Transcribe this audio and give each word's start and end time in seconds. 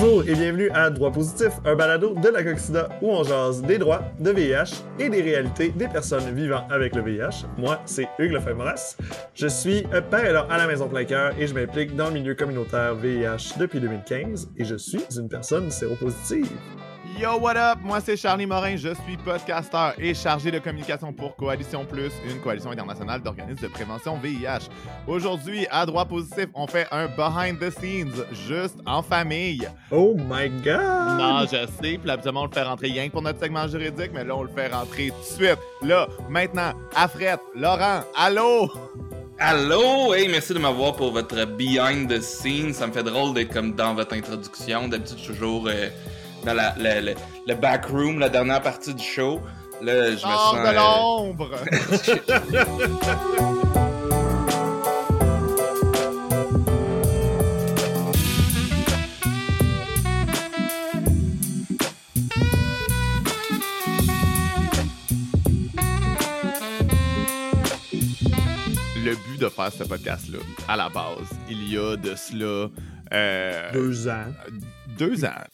Bonjour 0.00 0.22
et 0.26 0.34
bienvenue 0.34 0.70
à 0.70 0.88
Droit 0.88 1.12
Positif, 1.12 1.50
un 1.66 1.74
balado 1.74 2.14
de 2.14 2.28
la 2.30 2.42
Coxida 2.42 2.88
où 3.02 3.10
on 3.10 3.22
jase 3.22 3.60
des 3.60 3.76
droits 3.76 4.02
de 4.18 4.30
VIH 4.30 4.82
et 4.98 5.10
des 5.10 5.20
réalités 5.20 5.68
des 5.76 5.88
personnes 5.88 6.34
vivant 6.34 6.66
avec 6.70 6.94
le 6.94 7.02
VIH. 7.02 7.46
Moi, 7.58 7.82
c'est 7.84 8.08
Hugues 8.18 8.32
Lefebvre-Moras. 8.32 8.96
Je 9.34 9.46
suis 9.46 9.84
euh, 9.92 10.00
père 10.00 10.24
et 10.24 10.52
à 10.52 10.56
la 10.56 10.66
Maison 10.66 10.88
Plaqueur 10.88 11.34
et 11.38 11.46
je 11.46 11.52
m'implique 11.52 11.94
dans 11.96 12.06
le 12.06 12.14
milieu 12.14 12.34
communautaire 12.34 12.94
VIH 12.94 13.58
depuis 13.58 13.78
2015 13.78 14.52
et 14.56 14.64
je 14.64 14.76
suis 14.76 15.04
une 15.18 15.28
personne 15.28 15.70
séropositive. 15.70 16.48
Yo, 17.18 17.38
what 17.38 17.56
up? 17.56 17.78
Moi, 17.82 18.00
c'est 18.00 18.16
Charlie 18.16 18.46
Morin. 18.46 18.76
Je 18.76 18.94
suis 19.04 19.16
podcasteur 19.22 19.92
et 19.98 20.14
chargé 20.14 20.50
de 20.50 20.58
communication 20.58 21.12
pour 21.12 21.36
Coalition 21.36 21.84
Plus, 21.84 22.12
une 22.26 22.40
coalition 22.40 22.70
internationale 22.70 23.20
d'organismes 23.20 23.62
de 23.62 23.68
prévention 23.68 24.16
VIH. 24.16 24.68
Aujourd'hui, 25.06 25.66
à 25.70 25.84
droit 25.84 26.06
positif, 26.06 26.46
on 26.54 26.66
fait 26.66 26.86
un 26.90 27.08
behind 27.08 27.58
the 27.58 27.70
scenes, 27.70 28.24
juste 28.46 28.76
en 28.86 29.02
famille. 29.02 29.68
Oh 29.90 30.16
my 30.16 30.48
god! 30.64 31.18
Non, 31.18 31.42
je 31.42 31.66
sais, 31.82 31.98
puis 31.98 32.10
habituellement, 32.10 32.42
on 32.42 32.46
le 32.46 32.52
fait 32.52 32.62
rentrer 32.62 32.86
rien 32.88 33.08
que 33.08 33.12
pour 33.12 33.22
notre 33.22 33.40
segment 33.40 33.66
juridique, 33.68 34.12
mais 34.14 34.24
là, 34.24 34.36
on 34.36 34.44
le 34.44 34.50
fait 34.50 34.68
rentrer 34.68 35.08
tout 35.10 35.18
de 35.18 35.44
suite. 35.44 35.58
Là, 35.82 36.08
maintenant, 36.28 36.72
Afret, 36.96 37.38
Laurent, 37.54 38.00
allô? 38.16 38.70
Allô! 39.38 40.14
Hey, 40.14 40.28
merci 40.28 40.54
de 40.54 40.58
m'avoir 40.58 40.94
pour 40.94 41.12
votre 41.12 41.44
behind 41.44 42.08
the 42.10 42.20
scenes. 42.20 42.72
Ça 42.74 42.86
me 42.86 42.92
fait 42.92 43.02
drôle 43.02 43.34
d'être 43.34 43.52
comme 43.52 43.74
dans 43.74 43.94
votre 43.94 44.14
introduction. 44.14 44.88
D'habitude, 44.88 45.16
je 45.18 45.22
suis 45.24 45.32
toujours. 45.32 45.66
Euh, 45.66 45.88
dans 46.44 46.54
la, 46.54 46.74
le, 46.78 47.14
le, 47.46 47.54
backroom, 47.54 48.18
la 48.18 48.28
dernière 48.28 48.60
partie 48.62 48.94
du 48.94 49.04
show. 49.04 49.40
Là, 49.82 50.10
je 50.10 50.12
me 50.12 50.18
sens. 50.18 50.54
de 50.54 50.66
euh, 50.66 50.72
l'ombre! 50.74 51.50
le 69.10 69.16
but 69.16 69.40
de 69.40 69.48
faire 69.48 69.72
ce 69.72 69.84
podcast-là, 69.84 70.38
à 70.68 70.76
la 70.76 70.88
base, 70.88 71.30
il 71.48 71.72
y 71.72 71.78
a 71.78 71.96
de 71.96 72.14
cela. 72.14 72.68
Euh, 73.12 73.72
deux 73.72 74.08
ans. 74.08 74.26
Deux 74.98 75.24
ans. 75.24 75.44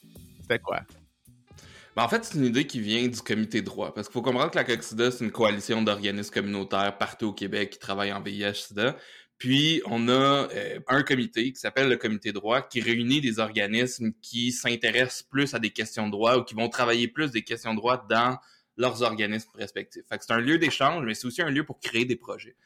Ben, 1.96 2.02
en 2.02 2.08
fait, 2.08 2.24
c'est 2.24 2.36
une 2.36 2.44
idée 2.44 2.66
qui 2.66 2.78
vient 2.80 3.08
du 3.08 3.20
comité 3.22 3.62
droit. 3.62 3.94
Parce 3.94 4.08
qu'il 4.08 4.12
faut 4.12 4.22
comprendre 4.22 4.50
que 4.50 4.56
la 4.56 4.64
COXIDA, 4.64 5.10
c'est 5.10 5.24
une 5.24 5.30
coalition 5.30 5.80
d'organismes 5.80 6.32
communautaires 6.32 6.96
partout 6.98 7.28
au 7.28 7.32
Québec 7.32 7.70
qui 7.70 7.78
travaillent 7.78 8.12
en 8.12 8.20
VIH-Sida. 8.20 8.96
Puis, 9.38 9.80
on 9.86 10.08
a 10.08 10.12
euh, 10.12 10.78
un 10.88 11.02
comité 11.02 11.52
qui 11.52 11.58
s'appelle 11.58 11.88
le 11.88 11.96
comité 11.96 12.32
droit 12.32 12.60
qui 12.60 12.82
réunit 12.82 13.22
des 13.22 13.38
organismes 13.38 14.12
qui 14.20 14.52
s'intéressent 14.52 15.22
plus 15.22 15.54
à 15.54 15.58
des 15.58 15.70
questions 15.70 16.06
de 16.06 16.12
droit 16.12 16.36
ou 16.36 16.44
qui 16.44 16.54
vont 16.54 16.68
travailler 16.68 17.08
plus 17.08 17.30
des 17.30 17.42
questions 17.42 17.72
de 17.72 17.78
droit 17.78 18.06
dans 18.08 18.38
leurs 18.76 19.00
organismes 19.02 19.50
respectifs. 19.54 20.04
Fait 20.06 20.20
c'est 20.20 20.32
un 20.32 20.40
lieu 20.40 20.58
d'échange, 20.58 21.04
mais 21.06 21.14
c'est 21.14 21.26
aussi 21.26 21.40
un 21.40 21.50
lieu 21.50 21.64
pour 21.64 21.80
créer 21.80 22.04
des 22.04 22.16
projets. 22.16 22.56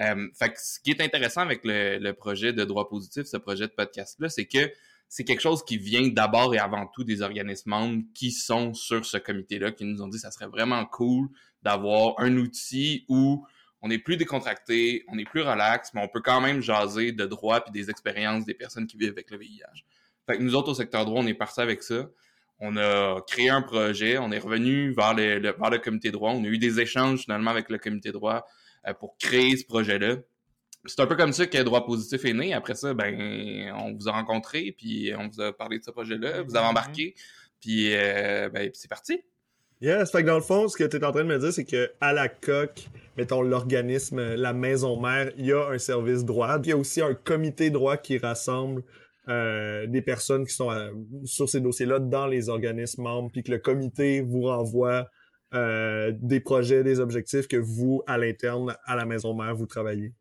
Euh, 0.00 0.28
ce 0.32 0.80
qui 0.80 0.90
est 0.90 1.00
intéressant 1.02 1.42
avec 1.42 1.60
le, 1.64 1.98
le 1.98 2.12
projet 2.14 2.54
de 2.54 2.64
droit 2.64 2.88
positif, 2.88 3.24
ce 3.24 3.36
projet 3.36 3.66
de 3.66 3.72
podcast-là, 3.72 4.30
c'est 4.30 4.46
que 4.46 4.70
c'est 5.08 5.24
quelque 5.24 5.40
chose 5.40 5.64
qui 5.64 5.78
vient 5.78 6.06
d'abord 6.08 6.54
et 6.54 6.58
avant 6.58 6.86
tout 6.86 7.02
des 7.02 7.22
organismes 7.22 7.70
membres 7.70 8.02
qui 8.14 8.30
sont 8.30 8.74
sur 8.74 9.06
ce 9.06 9.16
comité-là, 9.16 9.72
qui 9.72 9.84
nous 9.84 10.02
ont 10.02 10.08
dit 10.08 10.18
que 10.18 10.22
ça 10.22 10.30
serait 10.30 10.48
vraiment 10.48 10.84
cool 10.84 11.28
d'avoir 11.62 12.14
un 12.18 12.36
outil 12.36 13.04
où 13.08 13.44
on 13.80 13.90
est 13.90 13.98
plus 13.98 14.16
décontracté, 14.16 15.04
on 15.08 15.18
est 15.18 15.24
plus 15.24 15.40
relax, 15.40 15.94
mais 15.94 16.02
on 16.02 16.08
peut 16.08 16.20
quand 16.20 16.40
même 16.40 16.60
jaser 16.60 17.12
de 17.12 17.24
droit 17.24 17.60
puis 17.60 17.72
des 17.72 17.90
expériences 17.90 18.44
des 18.44 18.54
personnes 18.54 18.86
qui 18.86 18.96
vivent 18.96 19.12
avec 19.12 19.30
le 19.30 19.38
VIH. 19.38 19.84
Fait 20.26 20.36
que 20.36 20.42
nous 20.42 20.54
autres, 20.54 20.70
au 20.70 20.74
secteur 20.74 21.06
droit, 21.06 21.22
on 21.22 21.26
est 21.26 21.34
partis 21.34 21.60
avec 21.60 21.82
ça. 21.82 22.06
On 22.60 22.76
a 22.76 23.20
créé 23.26 23.48
un 23.48 23.62
projet, 23.62 24.18
on 24.18 24.32
est 24.32 24.38
revenu 24.38 24.92
vers 24.92 25.14
le, 25.14 25.38
vers 25.38 25.70
le 25.70 25.78
comité 25.78 26.10
droit, 26.10 26.32
on 26.32 26.42
a 26.42 26.48
eu 26.48 26.58
des 26.58 26.80
échanges 26.80 27.20
finalement 27.20 27.52
avec 27.52 27.70
le 27.70 27.78
comité 27.78 28.10
droit 28.10 28.44
euh, 28.86 28.94
pour 28.94 29.16
créer 29.16 29.56
ce 29.56 29.64
projet-là 29.64 30.16
c'est 30.84 31.00
un 31.00 31.06
peu 31.06 31.16
comme 31.16 31.32
ça 31.32 31.46
que 31.46 31.58
Droit 31.58 31.84
Positif 31.84 32.24
est 32.24 32.32
né. 32.32 32.54
Après 32.54 32.74
ça, 32.74 32.94
ben, 32.94 33.72
on 33.76 33.94
vous 33.94 34.08
a 34.08 34.12
rencontré, 34.12 34.74
puis 34.76 35.12
on 35.18 35.28
vous 35.28 35.40
a 35.40 35.52
parlé 35.52 35.78
de 35.78 35.84
ce 35.84 35.90
projet-là, 35.90 36.42
vous 36.42 36.56
avez 36.56 36.66
mm-hmm. 36.66 36.70
embarqué, 36.70 37.14
puis 37.60 37.94
euh, 37.94 38.48
ben, 38.48 38.70
c'est 38.72 38.88
parti. 38.88 39.20
Yes, 39.80 40.10
fait 40.10 40.22
que 40.22 40.26
dans 40.26 40.36
le 40.36 40.42
fond, 40.42 40.66
ce 40.66 40.76
que 40.76 40.84
tu 40.84 40.96
es 40.96 41.04
en 41.04 41.12
train 41.12 41.22
de 41.22 41.28
me 41.28 41.38
dire, 41.38 41.52
c'est 41.52 41.64
que 41.64 41.92
à 42.00 42.12
la 42.12 42.28
coque, 42.28 42.88
mettons 43.16 43.42
l'organisme, 43.42 44.34
la 44.34 44.52
maison 44.52 45.00
mère, 45.00 45.30
il 45.36 45.46
y 45.46 45.52
a 45.52 45.68
un 45.68 45.78
service 45.78 46.24
droit, 46.24 46.58
puis 46.58 46.70
il 46.70 46.70
y 46.70 46.72
a 46.72 46.76
aussi 46.76 47.00
un 47.00 47.14
comité 47.14 47.70
droit 47.70 47.96
qui 47.96 48.18
rassemble 48.18 48.82
euh, 49.28 49.86
des 49.86 50.02
personnes 50.02 50.46
qui 50.46 50.54
sont 50.54 50.70
euh, 50.70 50.90
sur 51.24 51.48
ces 51.48 51.60
dossiers-là 51.60 52.00
dans 52.00 52.26
les 52.26 52.48
organismes 52.48 53.02
membres, 53.02 53.30
puis 53.32 53.42
que 53.42 53.52
le 53.52 53.58
comité 53.58 54.20
vous 54.20 54.42
renvoie 54.42 55.08
des 55.50 56.40
projets, 56.44 56.84
des 56.84 57.00
objectifs 57.00 57.48
que 57.48 57.56
vous, 57.56 58.02
à 58.06 58.18
l'interne, 58.18 58.76
à 58.84 58.96
la 58.96 59.06
maison 59.06 59.32
mère, 59.32 59.54
vous 59.54 59.64
travaillez. 59.64 60.12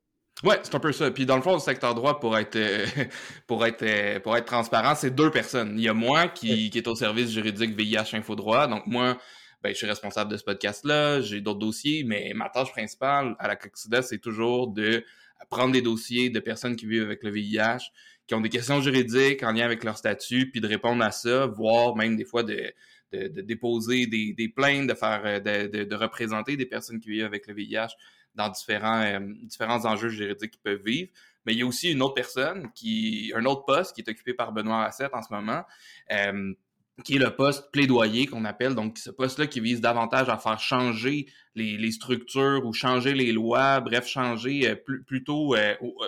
Ouais, 0.44 0.59
c'est 0.62 0.75
un 0.75 0.80
peu 0.80 0.92
ça. 0.92 1.09
Puis 1.09 1.25
dans 1.25 1.36
le 1.36 1.42
fond, 1.42 1.53
le 1.53 1.59
secteur 1.59 1.96
droit, 1.96 2.20
pour 2.20 2.38
être 2.38 2.56
euh, 2.56 2.86
pour 3.48 3.66
être 3.66 3.81
euh, 3.84 4.20
pour 4.20 4.38
être 4.38 4.46
transparent, 4.46 4.94
c'est 4.94 5.09
deux 5.09 5.31
personnes. 5.31 5.74
Il 5.78 5.84
y 5.84 5.90
a 5.90 5.94
moi 5.94 6.28
qui, 6.28 6.70
qui 6.70 6.78
est 6.78 6.88
au 6.88 6.96
service 6.96 7.31
juridique 7.31 7.75
VIH 7.75 8.16
Info 8.16 8.36
Droit. 8.36 8.68
Donc 8.68 8.86
moi, 8.86 9.18
ben, 9.64 9.72
je 9.72 9.78
suis 9.78 9.88
responsable 9.88 10.31
de 10.31 10.38
ce 10.38 10.44
podcast-là, 10.44 11.22
j'ai 11.22 11.42
d'autres 11.42 11.59
dossiers, 11.59 12.03
mais 12.03 12.31
ma 12.36 12.50
tâche 12.50 12.72
principale 12.72 13.36
à 13.40 13.48
la 13.48 13.56
COXIDA, 13.56 14.03
c'est 14.03 14.20
toujours 14.20 14.68
de 14.68 15.03
prendre 15.50 15.74
des 15.74 15.81
dossiers 15.81 16.30
de 16.30 16.40
personnes 16.40 16.75
qui 16.75 16.86
vivent 16.86 17.04
avec 17.04 17.24
le 17.24 17.31
VIH, 17.31 17.92
qui 18.28 18.36
ont 18.36 18.42
des 18.42 18.50
questions 18.50 18.80
juridiques 18.80 19.42
en 19.42 19.52
lien 19.54 19.66
avec 19.66 19.84
leur 19.84 19.98
statut, 19.98 20.52
puis 20.52 20.62
de 20.62 20.68
répondre 20.68 21.04
à 21.04 21.12
ça, 21.12 21.48
voire 21.48 21.96
même 21.96 22.16
des 22.16 22.25
fois 22.25 22.44
de, 22.44 22.72
de, 23.12 23.28
de 23.28 23.42
déposer 23.42 24.06
des, 24.06 24.34
des 24.34 24.50
plaintes, 24.50 24.88
de 24.88 24.94
faire 24.94 25.22
euh, 25.25 25.40
de, 25.40 25.84
de, 25.84 25.96
représenter 25.96 26.58
des 26.58 26.66
personnes 26.68 27.00
qui 27.00 27.09
vivent 27.09 27.25
avec 27.25 27.48
le 27.48 27.56
VIH 27.56 27.96
dans 28.38 28.50
différents, 28.50 29.02
euh, 29.02 29.20
différents 29.44 29.86
enjeux 29.86 30.09
juridiques 30.09 30.52
qu'ils 30.52 30.62
peuvent 30.62 30.84
vivre. 30.86 31.09
Mais 31.46 31.53
il 31.53 31.59
y 31.59 31.64
a 31.64 31.66
aussi 31.66 31.92
une 31.92 32.02
autre 32.02 32.14
personne, 32.14 32.70
qui, 32.74 33.34
un 33.36 33.46
autre 33.46 33.66
poste 33.66 33.96
qui 33.96 34.02
est 34.02 34.09
occupé 34.09 34.34
par 34.34 34.52
Benoît 34.52 34.84
Asset 34.84 35.09
en 35.14 35.22
ce 35.22 35.34
moment, 35.34 35.64
euh, 36.12 36.53
qui 37.03 37.16
est 37.16 37.20
le 37.20 37.36
poste 37.36 37.72
plaidoyer 37.72 38.28
qu'on 38.28 38.46
appelle. 38.46 38.75
Donc, 38.75 38.98
ce 38.98 39.09
poste-là 39.09 39.48
qui 39.48 39.59
vise 39.59 39.81
davantage 39.81 40.30
à 40.30 40.38
faire 40.38 40.59
changer 40.59 41.28
les, 41.56 41.92
structures 41.92 42.66
ou 42.66 42.74
changer 42.74 43.14
les 43.14 43.31
lois, 43.31 43.80
bref, 43.80 44.08
changer 44.08 44.69
euh, 44.69 44.75
plutôt, 44.75 45.56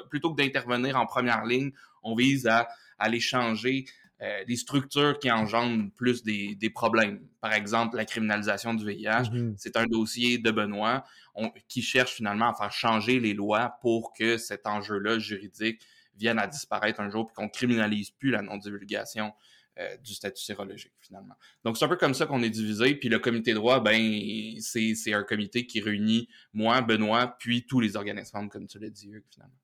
plutôt 0.09 0.33
que 0.33 0.41
d'intervenir 0.41 0.97
en 0.97 1.05
première 1.05 1.45
ligne, 1.45 1.71
on 2.03 2.15
vise 2.15 2.47
à, 2.47 2.67
à 2.97 3.19
changer 3.19 3.85
euh, 4.21 4.43
des 4.45 4.57
structures 4.57 5.17
qui 5.17 5.31
engendrent 5.31 5.89
plus 5.95 6.23
des, 6.23 6.55
des, 6.55 6.69
problèmes. 6.69 7.21
Par 7.39 7.53
exemple, 7.53 7.95
la 7.95 8.05
criminalisation 8.05 8.73
du 8.73 8.85
VIH, 8.85 9.29
mhm. 9.31 9.55
c'est 9.57 9.77
un 9.77 9.85
dossier 9.85 10.37
de 10.37 10.51
Benoît 10.51 11.05
qui 11.69 11.81
cherche 11.81 12.15
finalement 12.15 12.49
à 12.49 12.53
faire 12.53 12.71
changer 12.71 13.19
les 13.21 13.33
lois 13.33 13.77
pour 13.81 14.11
que 14.11 14.37
cet 14.37 14.67
enjeu-là 14.67 15.19
juridique 15.19 15.81
vienne 16.17 16.37
à 16.37 16.47
disparaître 16.47 16.99
un 16.99 17.09
jour 17.09 17.27
puis 17.27 17.33
qu'on 17.33 17.47
criminalise 17.47 18.11
plus 18.11 18.31
la 18.31 18.41
non-divulgation 18.41 19.31
euh, 19.79 19.95
du 20.03 20.13
statut 20.13 20.43
sérologique 20.43 20.91
finalement. 20.99 21.35
Donc 21.63 21.77
c'est 21.77 21.85
un 21.85 21.87
peu 21.87 21.95
comme 21.95 22.13
ça 22.13 22.25
qu'on 22.25 22.43
est 22.43 22.49
divisé. 22.49 22.95
Puis 22.95 23.07
le 23.07 23.19
comité 23.19 23.53
droit, 23.53 23.79
ben 23.79 24.59
c'est 24.59 25.13
un 25.13 25.23
comité 25.23 25.65
qui 25.65 25.79
réunit 25.79 26.27
moi, 26.51 26.81
Benoît, 26.81 27.37
puis 27.39 27.65
tous 27.65 27.79
les 27.79 27.95
organismes 27.95 28.49
comme 28.49 28.67
tu 28.67 28.79
l'as 28.79 28.89
dit, 28.89 29.09
finalement. 29.31 29.55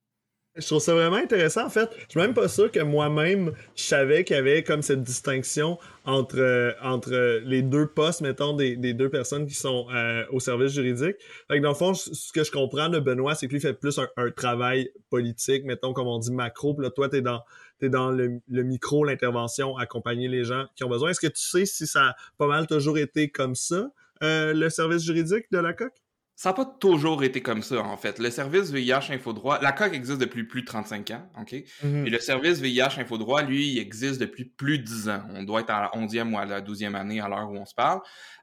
Je 0.58 0.66
trouve 0.66 0.80
ça 0.80 0.94
vraiment 0.94 1.18
intéressant. 1.18 1.66
En 1.66 1.70
fait, 1.70 1.90
je 1.98 2.12
suis 2.12 2.20
même 2.20 2.34
pas 2.34 2.48
sûr 2.48 2.72
que 2.72 2.80
moi-même, 2.80 3.52
je 3.76 3.84
savais 3.84 4.24
qu'il 4.24 4.38
y 4.38 4.40
avait 4.40 4.64
comme 4.64 4.82
cette 4.82 5.04
distinction 5.04 5.78
entre, 6.06 6.40
euh, 6.40 6.72
entre 6.82 7.42
les 7.44 7.62
deux 7.62 7.88
postes, 7.88 8.22
mettons, 8.22 8.54
des, 8.54 8.78
des 8.78 8.94
deux 8.94 9.10
personnes 9.10 9.46
qui 9.48 9.54
sont 9.54 9.88
euh, 9.94 10.24
au 10.32 10.40
service 10.40 10.72
juridique. 10.72 11.18
Fait 11.50 11.58
que 11.58 11.62
dans 11.62 11.70
le 11.70 11.76
fond, 11.76 11.94
ce 11.94 12.32
que 12.32 12.46
je 12.46 12.52
comprends 12.52 12.88
de 12.88 13.00
Benoît, 13.00 13.36
c'est 13.36 13.48
que 13.48 13.54
lui 13.54 13.60
fait 13.60 13.74
plus 13.74 14.00
un, 14.00 14.32
travail 14.32 14.92
politique, 15.10 15.66
mettons, 15.66 15.92
comme 15.92 16.08
on 16.08 16.20
dit 16.20 16.32
macro. 16.32 16.74
Puis 16.74 16.86
là, 16.86 16.90
toi, 16.90 17.10
t'es 17.10 17.22
dans, 17.22 17.42
t'es 17.80 17.90
dans 17.90 18.12
le, 18.12 18.40
le 18.48 18.64
micro, 18.64 19.04
l'intervention, 19.04 19.76
accompagner 19.76 20.30
les 20.30 20.46
gens 20.46 20.68
qui 20.78 20.86
ont 20.86 20.90
besoin. 20.90 21.10
Est-ce 21.10 21.20
que 21.20 21.28
tu 21.28 21.42
sais 21.42 21.66
si 21.66 21.86
ça 21.86 22.06
a 22.06 22.16
pas 22.38 22.48
mal 22.48 22.66
toujours 22.66 22.98
été 22.98 23.30
comme 23.30 23.56
ça, 23.56 23.92
euh, 24.24 24.54
le 24.54 24.70
service 24.70 25.04
juridique 25.04 25.48
de 25.52 25.58
la 25.58 25.74
COC? 25.74 25.92
Ça 26.38 26.50
n'a 26.50 26.54
pas 26.54 26.66
toujours 26.66 27.24
été 27.24 27.42
comme 27.42 27.64
ça, 27.64 27.82
en 27.82 27.96
fait. 27.96 28.20
Le 28.20 28.30
service 28.30 28.70
VIH 28.70 29.10
Infodroit, 29.10 29.60
la 29.62 29.72
COC 29.72 29.94
existe 29.94 30.20
depuis 30.20 30.44
plus 30.44 30.62
de 30.64 30.66
35 30.68 31.12
ans, 31.12 31.30
OK? 31.40 31.54
Et 31.54 31.66
le 31.82 32.20
service 32.20 32.60
VIH 32.60 33.00
Infodroit, 33.00 33.42
lui, 33.44 33.70
il 33.70 33.80
existe 33.80 34.20
depuis 34.20 34.44
plus 34.44 34.80
de 34.80 34.84
10 34.84 35.10
ans. 35.10 35.24
On 35.34 35.44
doit 35.44 35.62
être 35.62 35.70
à 35.70 35.82
la 35.84 35.92
11e 35.92 36.34
ou 36.34 36.38
à 36.38 36.44
la 36.44 36.62
12e 36.62 36.94
année 36.94 37.22
à 37.22 37.30
l'heure 37.30 37.50
où 37.50 37.56
on 37.56 37.66
se 37.66 37.74
parle. 37.74 38.02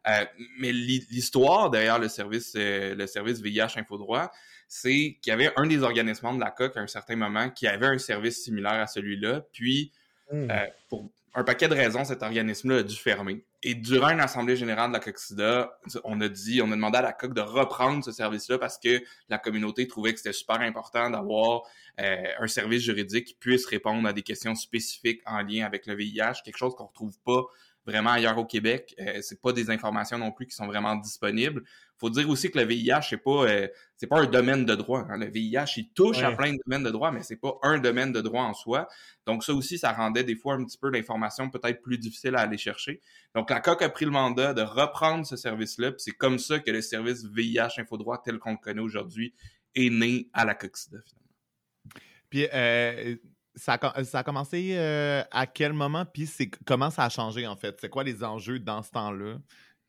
Euh, 0.08 0.24
mais 0.58 0.72
l'histoire 0.72 1.68
derrière 1.68 1.98
le 1.98 2.08
service, 2.08 2.54
euh, 2.56 2.94
le 2.94 3.06
service 3.06 3.40
VIH 3.42 3.76
Infodroit, 3.76 4.32
c'est 4.66 5.18
qu'il 5.20 5.30
y 5.30 5.30
avait 5.32 5.52
un 5.56 5.66
des 5.66 5.82
organismes 5.82 6.34
de 6.36 6.40
la 6.40 6.50
COC 6.50 6.78
à 6.78 6.80
un 6.80 6.86
certain 6.86 7.16
moment 7.16 7.50
qui 7.50 7.66
avait 7.66 7.86
un 7.86 7.98
service 7.98 8.42
similaire 8.42 8.80
à 8.80 8.86
celui-là. 8.86 9.42
Puis, 9.52 9.92
mm. 10.32 10.50
euh, 10.50 10.66
pour 10.88 11.10
un 11.34 11.44
paquet 11.44 11.68
de 11.68 11.74
raisons, 11.74 12.06
cet 12.06 12.22
organisme-là 12.22 12.78
a 12.78 12.82
dû 12.82 12.96
fermer. 12.96 13.44
Et 13.62 13.74
durant 13.74 14.08
une 14.08 14.20
assemblée 14.20 14.56
générale 14.56 14.90
de 14.90 14.94
la 14.94 15.00
COXIDA, 15.00 15.78
on 16.02 16.20
a 16.20 16.28
dit, 16.28 16.60
on 16.62 16.66
a 16.72 16.74
demandé 16.74 16.98
à 16.98 17.02
la 17.02 17.12
COC 17.12 17.32
de 17.32 17.40
reprendre 17.40 18.04
ce 18.04 18.10
service-là 18.10 18.58
parce 18.58 18.76
que 18.76 19.00
la 19.28 19.38
communauté 19.38 19.86
trouvait 19.86 20.12
que 20.12 20.18
c'était 20.18 20.32
super 20.32 20.60
important 20.60 21.10
d'avoir 21.10 21.62
euh, 22.00 22.24
un 22.40 22.46
service 22.48 22.82
juridique 22.82 23.26
qui 23.28 23.34
puisse 23.34 23.66
répondre 23.66 24.08
à 24.08 24.12
des 24.12 24.22
questions 24.22 24.56
spécifiques 24.56 25.22
en 25.26 25.42
lien 25.42 25.64
avec 25.64 25.86
le 25.86 25.94
VIH, 25.94 26.42
quelque 26.44 26.56
chose 26.56 26.74
qu'on 26.74 26.86
retrouve 26.86 27.16
pas 27.24 27.44
vraiment 27.86 28.10
ailleurs 28.10 28.38
au 28.38 28.44
Québec. 28.44 28.94
Euh, 29.00 29.20
c'est 29.22 29.40
pas 29.40 29.52
des 29.52 29.70
informations 29.70 30.18
non 30.18 30.32
plus 30.32 30.46
qui 30.46 30.56
sont 30.56 30.66
vraiment 30.66 30.96
disponibles. 30.96 31.62
Faut 32.02 32.10
dire 32.10 32.28
aussi 32.28 32.50
que 32.50 32.58
le 32.58 32.64
VIH 32.64 33.02
c'est 33.10 33.16
pas 33.16 33.44
euh, 33.44 33.68
c'est 33.96 34.08
pas 34.08 34.18
un 34.18 34.26
domaine 34.26 34.64
de 34.64 34.74
droit. 34.74 35.06
Hein. 35.08 35.18
Le 35.18 35.26
VIH 35.26 35.74
il 35.76 35.88
touche 35.90 36.20
à 36.20 36.32
plein 36.32 36.52
de 36.52 36.58
domaines 36.66 36.82
de 36.82 36.90
droit, 36.90 37.12
mais 37.12 37.22
c'est 37.22 37.36
pas 37.36 37.60
un 37.62 37.78
domaine 37.78 38.10
de 38.10 38.20
droit 38.20 38.42
en 38.42 38.54
soi. 38.54 38.88
Donc 39.24 39.44
ça 39.44 39.54
aussi 39.54 39.78
ça 39.78 39.92
rendait 39.92 40.24
des 40.24 40.34
fois 40.34 40.54
un 40.54 40.64
petit 40.64 40.78
peu 40.78 40.90
l'information 40.90 41.48
peut-être 41.48 41.80
plus 41.80 41.98
difficile 41.98 42.34
à 42.34 42.40
aller 42.40 42.58
chercher. 42.58 43.00
Donc 43.36 43.50
la 43.50 43.60
COC 43.60 43.82
a 43.82 43.88
pris 43.88 44.04
le 44.04 44.10
mandat 44.10 44.52
de 44.52 44.62
reprendre 44.62 45.24
ce 45.24 45.36
service-là. 45.36 45.92
C'est 45.98 46.10
comme 46.10 46.40
ça 46.40 46.58
que 46.58 46.72
le 46.72 46.82
service 46.82 47.24
VIH 47.24 47.78
Infodroit 47.78 48.20
tel 48.24 48.40
qu'on 48.40 48.50
le 48.50 48.58
connaît 48.60 48.80
aujourd'hui 48.82 49.32
est 49.76 49.88
né 49.88 50.28
à 50.32 50.44
la 50.44 50.56
COCSIDA 50.56 50.98
finalement. 51.06 52.02
Puis 52.30 52.48
euh, 52.52 53.14
ça, 53.54 53.78
a, 53.80 54.02
ça 54.02 54.18
a 54.18 54.24
commencé 54.24 54.74
euh, 54.76 55.22
à 55.30 55.46
quel 55.46 55.72
moment? 55.72 56.04
Puis 56.04 56.26
c'est 56.26 56.50
comment 56.64 56.90
ça 56.90 57.04
a 57.04 57.08
changé 57.08 57.46
en 57.46 57.54
fait? 57.54 57.76
C'est 57.80 57.88
quoi 57.88 58.02
les 58.02 58.24
enjeux 58.24 58.58
dans 58.58 58.82
ce 58.82 58.90
temps-là? 58.90 59.36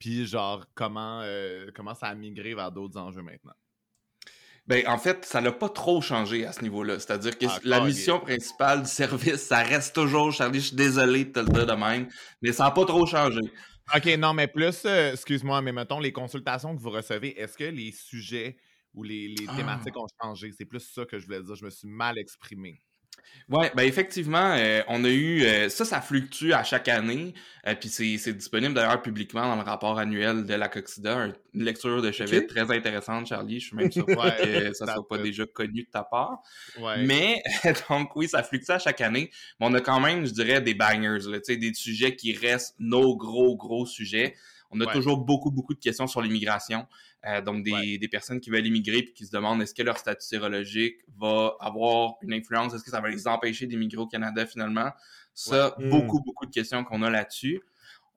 Puis 0.03 0.27
genre 0.27 0.65
comment, 0.75 1.21
euh, 1.23 1.71
comment 1.73 1.95
ça 1.95 2.07
a 2.07 2.13
migré 2.13 2.53
vers 2.53 2.73
d'autres 2.73 2.99
enjeux 2.99 3.21
maintenant? 3.21 3.53
Ben, 4.67 4.85
en 4.85 4.97
fait, 4.97 5.23
ça 5.23 5.39
n'a 5.39 5.53
pas 5.53 5.69
trop 5.69 6.01
changé 6.01 6.45
à 6.45 6.51
ce 6.51 6.61
niveau-là. 6.61 6.99
C'est-à-dire 6.99 7.37
que 7.37 7.45
ah, 7.47 7.57
la 7.63 7.79
mission 7.79 8.19
principale 8.19 8.81
du 8.81 8.89
service, 8.89 9.37
ça 9.37 9.63
reste 9.63 9.95
toujours, 9.95 10.33
Charlie, 10.33 10.59
je 10.59 10.67
suis 10.67 10.75
désolé 10.75 11.23
de 11.23 11.31
te 11.31 11.39
le 11.39 11.45
dire 11.45 11.65
de 11.65 11.73
même, 11.73 12.09
mais 12.41 12.51
ça 12.51 12.65
n'a 12.65 12.71
pas 12.71 12.83
trop 12.83 13.05
changé. 13.05 13.39
OK, 13.95 14.05
non, 14.17 14.33
mais 14.33 14.47
plus, 14.47 14.83
euh, 14.85 15.13
excuse-moi, 15.13 15.61
mais 15.61 15.71
mettons, 15.71 16.01
les 16.01 16.11
consultations 16.11 16.75
que 16.75 16.81
vous 16.81 16.91
recevez, 16.91 17.39
est-ce 17.39 17.57
que 17.57 17.63
les 17.63 17.93
sujets 17.93 18.57
ou 18.93 19.03
les, 19.03 19.29
les 19.29 19.45
ah. 19.47 19.55
thématiques 19.55 19.95
ont 19.95 20.07
changé? 20.21 20.51
C'est 20.51 20.65
plus 20.65 20.81
ça 20.81 21.05
que 21.05 21.17
je 21.17 21.25
voulais 21.25 21.41
dire. 21.41 21.55
Je 21.55 21.63
me 21.63 21.69
suis 21.69 21.87
mal 21.87 22.17
exprimé. 22.17 22.77
Oui, 23.49 23.67
ben 23.75 23.83
effectivement, 23.83 24.55
euh, 24.57 24.81
on 24.87 25.03
a 25.03 25.09
eu 25.09 25.43
euh, 25.43 25.67
ça, 25.67 25.83
ça 25.83 25.99
fluctue 25.99 26.53
à 26.53 26.63
chaque 26.63 26.87
année, 26.87 27.33
euh, 27.67 27.75
puis 27.75 27.89
c'est 27.89 28.33
disponible 28.33 28.73
d'ailleurs 28.73 29.01
publiquement 29.01 29.41
dans 29.41 29.55
le 29.57 29.63
rapport 29.63 29.99
annuel 29.99 30.45
de 30.45 30.53
la 30.53 30.69
Coxida, 30.69 31.27
une 31.53 31.63
lecture 31.63 32.01
de 32.01 32.11
chevet 32.11 32.47
très 32.47 32.71
intéressante, 32.71 33.27
Charlie. 33.27 33.59
Je 33.59 33.67
suis 33.67 33.75
même 33.75 33.91
surpris 33.91 34.15
que 34.43 34.73
ça 34.73 34.93
soit 34.93 35.07
pas 35.07 35.17
déjà 35.17 35.45
connu 35.45 35.83
de 35.83 35.89
ta 35.91 36.03
part. 36.03 36.41
Mais 36.99 37.43
donc 37.89 38.15
oui, 38.15 38.29
ça 38.29 38.43
fluctue 38.43 38.71
à 38.71 38.79
chaque 38.79 39.01
année, 39.01 39.29
mais 39.59 39.67
on 39.67 39.73
a 39.73 39.81
quand 39.81 39.99
même, 39.99 40.25
je 40.25 40.31
dirais, 40.31 40.61
des 40.61 40.73
bangers, 40.73 41.29
là, 41.29 41.39
des 41.47 41.73
sujets 41.73 42.15
qui 42.15 42.33
restent 42.33 42.75
nos 42.79 43.17
gros 43.17 43.57
gros 43.57 43.85
sujets. 43.85 44.35
On 44.73 44.81
a 44.81 44.91
toujours 44.91 45.17
beaucoup, 45.17 45.51
beaucoup 45.51 45.73
de 45.73 45.79
questions 45.79 46.07
sur 46.07 46.21
l'immigration. 46.21 46.87
Euh, 47.25 47.41
donc, 47.41 47.63
des, 47.63 47.97
des, 47.97 48.07
personnes 48.07 48.39
qui 48.39 48.49
veulent 48.49 48.65
immigrer 48.65 48.97
et 48.97 49.13
qui 49.13 49.25
se 49.25 49.31
demandent 49.31 49.61
est-ce 49.61 49.73
que 49.73 49.83
leur 49.83 49.97
statut 49.97 50.25
sérologique 50.25 50.97
va 51.17 51.55
avoir 51.59 52.15
une 52.21 52.33
influence, 52.33 52.73
est-ce 52.73 52.83
que 52.83 52.91
ça 52.91 52.99
va 52.99 53.09
les 53.09 53.27
empêcher 53.27 53.65
d'immigrer 53.65 54.01
au 54.01 54.07
Canada 54.07 54.45
finalement? 54.45 54.91
Ça, 55.33 55.75
hmm. 55.77 55.89
beaucoup, 55.89 56.21
beaucoup 56.21 56.45
de 56.45 56.51
questions 56.51 56.83
qu'on 56.83 57.01
a 57.01 57.09
là-dessus. 57.09 57.61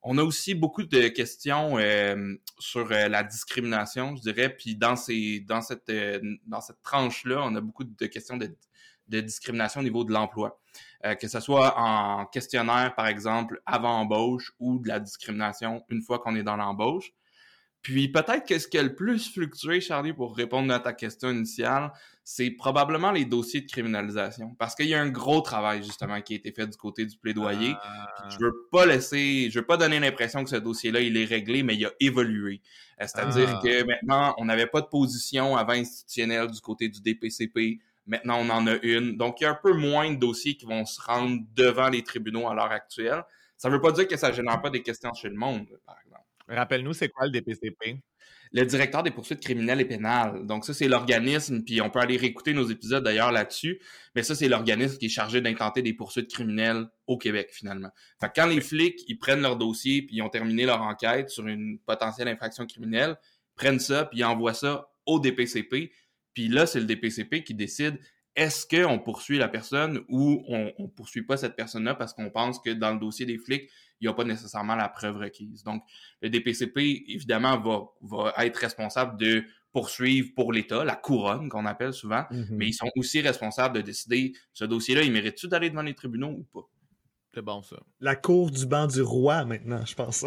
On 0.02 0.18
a 0.18 0.22
aussi 0.22 0.54
beaucoup 0.54 0.84
de 0.84 1.08
questions 1.08 1.78
euh, 1.78 2.34
sur 2.58 2.92
euh, 2.92 3.08
la 3.08 3.24
discrimination, 3.24 4.14
je 4.14 4.22
dirais, 4.22 4.54
puis 4.54 4.76
dans 4.76 4.94
ces 4.94 5.40
dans 5.40 5.62
cette 5.62 5.90
dans 6.46 6.60
cette 6.60 6.80
tranche-là, 6.82 7.42
on 7.42 7.54
a 7.56 7.60
beaucoup 7.60 7.82
de 7.82 8.06
questions 8.06 8.36
de, 8.36 8.54
de 9.08 9.20
discrimination 9.20 9.80
au 9.80 9.84
niveau 9.84 10.04
de 10.04 10.12
l'emploi. 10.12 10.60
Que 11.14 11.28
ce 11.28 11.40
soit 11.40 11.78
en 11.78 12.26
questionnaire, 12.26 12.94
par 12.94 13.06
exemple, 13.06 13.60
avant 13.66 14.00
embauche 14.00 14.52
ou 14.58 14.78
de 14.78 14.88
la 14.88 15.00
discrimination 15.00 15.84
une 15.88 16.02
fois 16.02 16.18
qu'on 16.18 16.34
est 16.34 16.42
dans 16.42 16.56
l'embauche. 16.56 17.12
Puis 17.86 18.08
peut-être 18.08 18.44
que 18.44 18.58
ce 18.58 18.66
qui 18.66 18.78
a 18.78 18.82
le 18.82 18.96
plus 18.96 19.30
fluctué, 19.32 19.80
Charlie, 19.80 20.12
pour 20.12 20.36
répondre 20.36 20.74
à 20.74 20.80
ta 20.80 20.92
question 20.92 21.30
initiale, 21.30 21.92
c'est 22.24 22.50
probablement 22.50 23.12
les 23.12 23.24
dossiers 23.24 23.60
de 23.60 23.70
criminalisation. 23.70 24.56
Parce 24.58 24.74
qu'il 24.74 24.86
y 24.86 24.94
a 24.94 25.00
un 25.00 25.08
gros 25.08 25.40
travail, 25.40 25.84
justement, 25.84 26.20
qui 26.20 26.32
a 26.32 26.36
été 26.36 26.50
fait 26.50 26.66
du 26.66 26.76
côté 26.76 27.06
du 27.06 27.16
plaidoyer. 27.16 27.74
Je 28.28 28.44
veux 28.44 28.66
pas 28.72 28.86
laisser, 28.86 29.48
je 29.52 29.60
veux 29.60 29.64
pas 29.64 29.76
donner 29.76 30.00
l'impression 30.00 30.42
que 30.42 30.50
ce 30.50 30.56
dossier-là, 30.56 31.00
il 31.00 31.16
est 31.16 31.26
réglé, 31.26 31.62
mais 31.62 31.76
il 31.76 31.86
a 31.86 31.92
évolué. 32.00 32.60
Euh, 33.00 33.06
c'est-à-dire 33.06 33.48
ah. 33.54 33.60
que 33.62 33.84
maintenant, 33.84 34.34
on 34.38 34.46
n'avait 34.46 34.66
pas 34.66 34.80
de 34.80 34.88
position 34.88 35.56
avant 35.56 35.74
institutionnelle 35.74 36.50
du 36.50 36.60
côté 36.60 36.88
du 36.88 37.00
DPCP. 37.00 37.78
Maintenant, 38.06 38.38
on 38.40 38.50
en 38.50 38.66
a 38.66 38.76
une. 38.82 39.16
Donc, 39.16 39.40
il 39.40 39.44
y 39.44 39.46
a 39.46 39.50
un 39.50 39.58
peu 39.60 39.72
moins 39.72 40.12
de 40.12 40.18
dossiers 40.18 40.56
qui 40.56 40.66
vont 40.66 40.84
se 40.84 41.00
rendre 41.00 41.40
devant 41.54 41.88
les 41.88 42.02
tribunaux 42.02 42.48
à 42.48 42.54
l'heure 42.54 42.70
actuelle. 42.70 43.24
Ça 43.56 43.68
veut 43.68 43.80
pas 43.80 43.92
dire 43.92 44.06
que 44.06 44.16
ça 44.16 44.32
génère 44.32 44.60
pas 44.60 44.70
des 44.70 44.82
questions 44.82 45.12
chez 45.14 45.28
le 45.28 45.36
monde, 45.36 45.66
par 45.84 45.96
exemple. 46.04 46.22
Rappelle-nous, 46.48 46.92
c'est 46.92 47.08
quoi 47.08 47.26
le 47.26 47.32
DPCP? 47.32 48.00
Le 48.52 48.64
directeur 48.64 49.02
des 49.02 49.10
poursuites 49.10 49.40
criminelles 49.40 49.80
et 49.80 49.84
pénales. 49.84 50.46
Donc 50.46 50.64
ça, 50.64 50.72
c'est 50.72 50.86
l'organisme, 50.86 51.64
puis 51.64 51.80
on 51.80 51.90
peut 51.90 51.98
aller 51.98 52.16
réécouter 52.16 52.54
nos 52.54 52.64
épisodes 52.68 53.02
d'ailleurs 53.02 53.32
là-dessus, 53.32 53.80
mais 54.14 54.22
ça, 54.22 54.36
c'est 54.36 54.48
l'organisme 54.48 54.98
qui 54.98 55.06
est 55.06 55.10
chargé 55.10 55.40
d'intenter 55.40 55.82
des 55.82 55.92
poursuites 55.92 56.32
criminelles 56.32 56.86
au 57.08 57.18
Québec, 57.18 57.48
finalement. 57.50 57.90
Fait 58.20 58.28
que 58.28 58.32
quand 58.36 58.46
les 58.46 58.60
flics, 58.60 59.02
ils 59.08 59.18
prennent 59.18 59.42
leur 59.42 59.56
dossier, 59.56 60.02
puis 60.02 60.16
ils 60.16 60.22
ont 60.22 60.28
terminé 60.28 60.64
leur 60.64 60.82
enquête 60.82 61.28
sur 61.30 61.46
une 61.48 61.78
potentielle 61.80 62.28
infraction 62.28 62.66
criminelle, 62.66 63.16
prennent 63.56 63.80
ça, 63.80 64.04
puis 64.04 64.20
ils 64.20 64.24
envoient 64.24 64.54
ça 64.54 64.88
au 65.06 65.18
DPCP, 65.18 65.90
puis 66.36 66.48
là, 66.48 66.66
c'est 66.66 66.80
le 66.80 66.84
DPCP 66.84 67.44
qui 67.44 67.54
décide 67.54 67.98
est-ce 68.34 68.66
qu'on 68.66 68.98
poursuit 68.98 69.38
la 69.38 69.48
personne 69.48 70.04
ou 70.10 70.44
on, 70.48 70.70
on 70.76 70.86
poursuit 70.86 71.22
pas 71.22 71.38
cette 71.38 71.56
personne-là 71.56 71.94
parce 71.94 72.12
qu'on 72.12 72.28
pense 72.28 72.58
que 72.58 72.68
dans 72.68 72.92
le 72.92 73.00
dossier 73.00 73.24
des 73.24 73.38
flics, 73.38 73.70
il 74.02 74.06
n'y 74.06 74.08
a 74.08 74.12
pas 74.12 74.24
nécessairement 74.24 74.74
la 74.74 74.90
preuve 74.90 75.16
requise. 75.16 75.64
Donc, 75.64 75.82
le 76.20 76.28
DPCP, 76.28 77.04
évidemment, 77.08 77.58
va, 77.58 77.86
va 78.02 78.44
être 78.44 78.58
responsable 78.58 79.18
de 79.18 79.44
poursuivre 79.72 80.28
pour 80.36 80.52
l'État, 80.52 80.84
la 80.84 80.94
couronne 80.94 81.48
qu'on 81.48 81.64
appelle 81.64 81.94
souvent, 81.94 82.24
mm-hmm. 82.30 82.48
mais 82.50 82.66
ils 82.68 82.74
sont 82.74 82.90
aussi 82.96 83.22
responsables 83.22 83.74
de 83.74 83.80
décider 83.80 84.34
ce 84.52 84.66
dossier-là, 84.66 85.04
il 85.04 85.12
mérite-tu 85.12 85.48
d'aller 85.48 85.70
devant 85.70 85.80
les 85.80 85.94
tribunaux 85.94 86.32
ou 86.32 86.44
pas? 86.52 86.68
C'est 87.36 87.42
bon, 87.42 87.60
ça. 87.60 87.76
La 88.00 88.16
cour 88.16 88.50
du 88.50 88.64
banc 88.64 88.86
du 88.86 89.02
roi, 89.02 89.44
maintenant, 89.44 89.84
je 89.84 89.94
pense. 89.94 90.20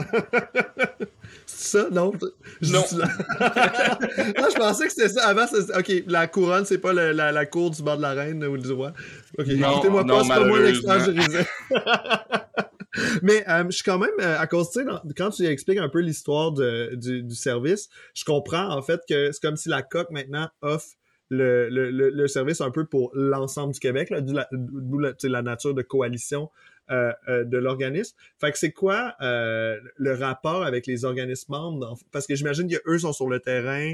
c'est 1.48 1.80
ça? 1.80 1.90
Non? 1.90 2.12
non. 2.22 2.30
je 2.62 4.56
pensais 4.56 4.86
que 4.86 4.94
c'était 4.94 5.10
ça. 5.10 5.28
Avant, 5.28 5.46
OK, 5.76 5.92
la 6.06 6.28
couronne, 6.28 6.66
c'est 6.66 6.78
pas 6.78 6.94
la, 6.94 7.32
la, 7.32 7.46
cour 7.48 7.72
du 7.72 7.82
banc 7.82 7.98
de 7.98 8.04
la 8.04 8.12
reine 8.12 8.46
ou 8.46 8.60
du 8.60 8.72
roi. 8.72 8.94
OK, 9.40 9.48
écoutez-moi 9.48 10.06
pas, 10.06 10.22
c'est 10.22 10.30
pas 10.30 10.46
moi 10.46 10.60
Mais 13.24 13.44
euh, 13.50 13.64
je 13.66 13.72
suis 13.72 13.84
quand 13.84 13.98
même, 13.98 14.12
euh, 14.22 14.38
à 14.38 14.46
cause, 14.46 14.70
tu 14.70 14.84
sais, 14.84 14.86
quand 15.18 15.32
tu 15.32 15.48
expliques 15.48 15.80
un 15.80 15.90
peu 15.90 16.02
l'histoire 16.02 16.52
du, 16.52 17.24
du, 17.24 17.36
service, 17.36 17.90
je 18.14 18.24
comprends 18.24 18.70
en 18.70 18.84
fait 18.84 19.02
que 19.10 19.32
c'est 19.32 19.42
comme 19.42 19.58
si 19.58 19.68
la 19.68 19.82
COC 19.82 20.12
maintenant 20.12 20.48
offre 20.62 20.90
le, 21.30 21.70
le, 21.70 21.90
le, 21.90 22.28
service 22.28 22.62
un 22.62 22.72
peu 22.72 22.86
pour 22.86 23.12
l'ensemble 23.14 23.74
du 23.74 23.80
Québec, 23.80 24.14
d'où 24.20 25.00
la, 25.00 25.14
la, 25.24 25.42
nature 25.42 25.74
de 25.76 25.84
coalition 25.84 26.50
de 26.90 27.58
l'organisme. 27.58 28.16
Fait 28.40 28.52
que 28.52 28.58
c'est 28.58 28.72
quoi 28.72 29.14
euh, 29.22 29.80
le 29.98 30.14
rapport 30.14 30.64
avec 30.64 30.88
les 30.88 31.06
organismes 31.06 31.52
membres? 31.52 31.98
Parce 32.12 32.28
que 32.28 32.36
j'imagine 32.36 32.68
qu'eux 32.70 33.00
sont 33.00 33.14
sur 33.14 33.30
le 33.30 33.40
terrain, 33.40 33.94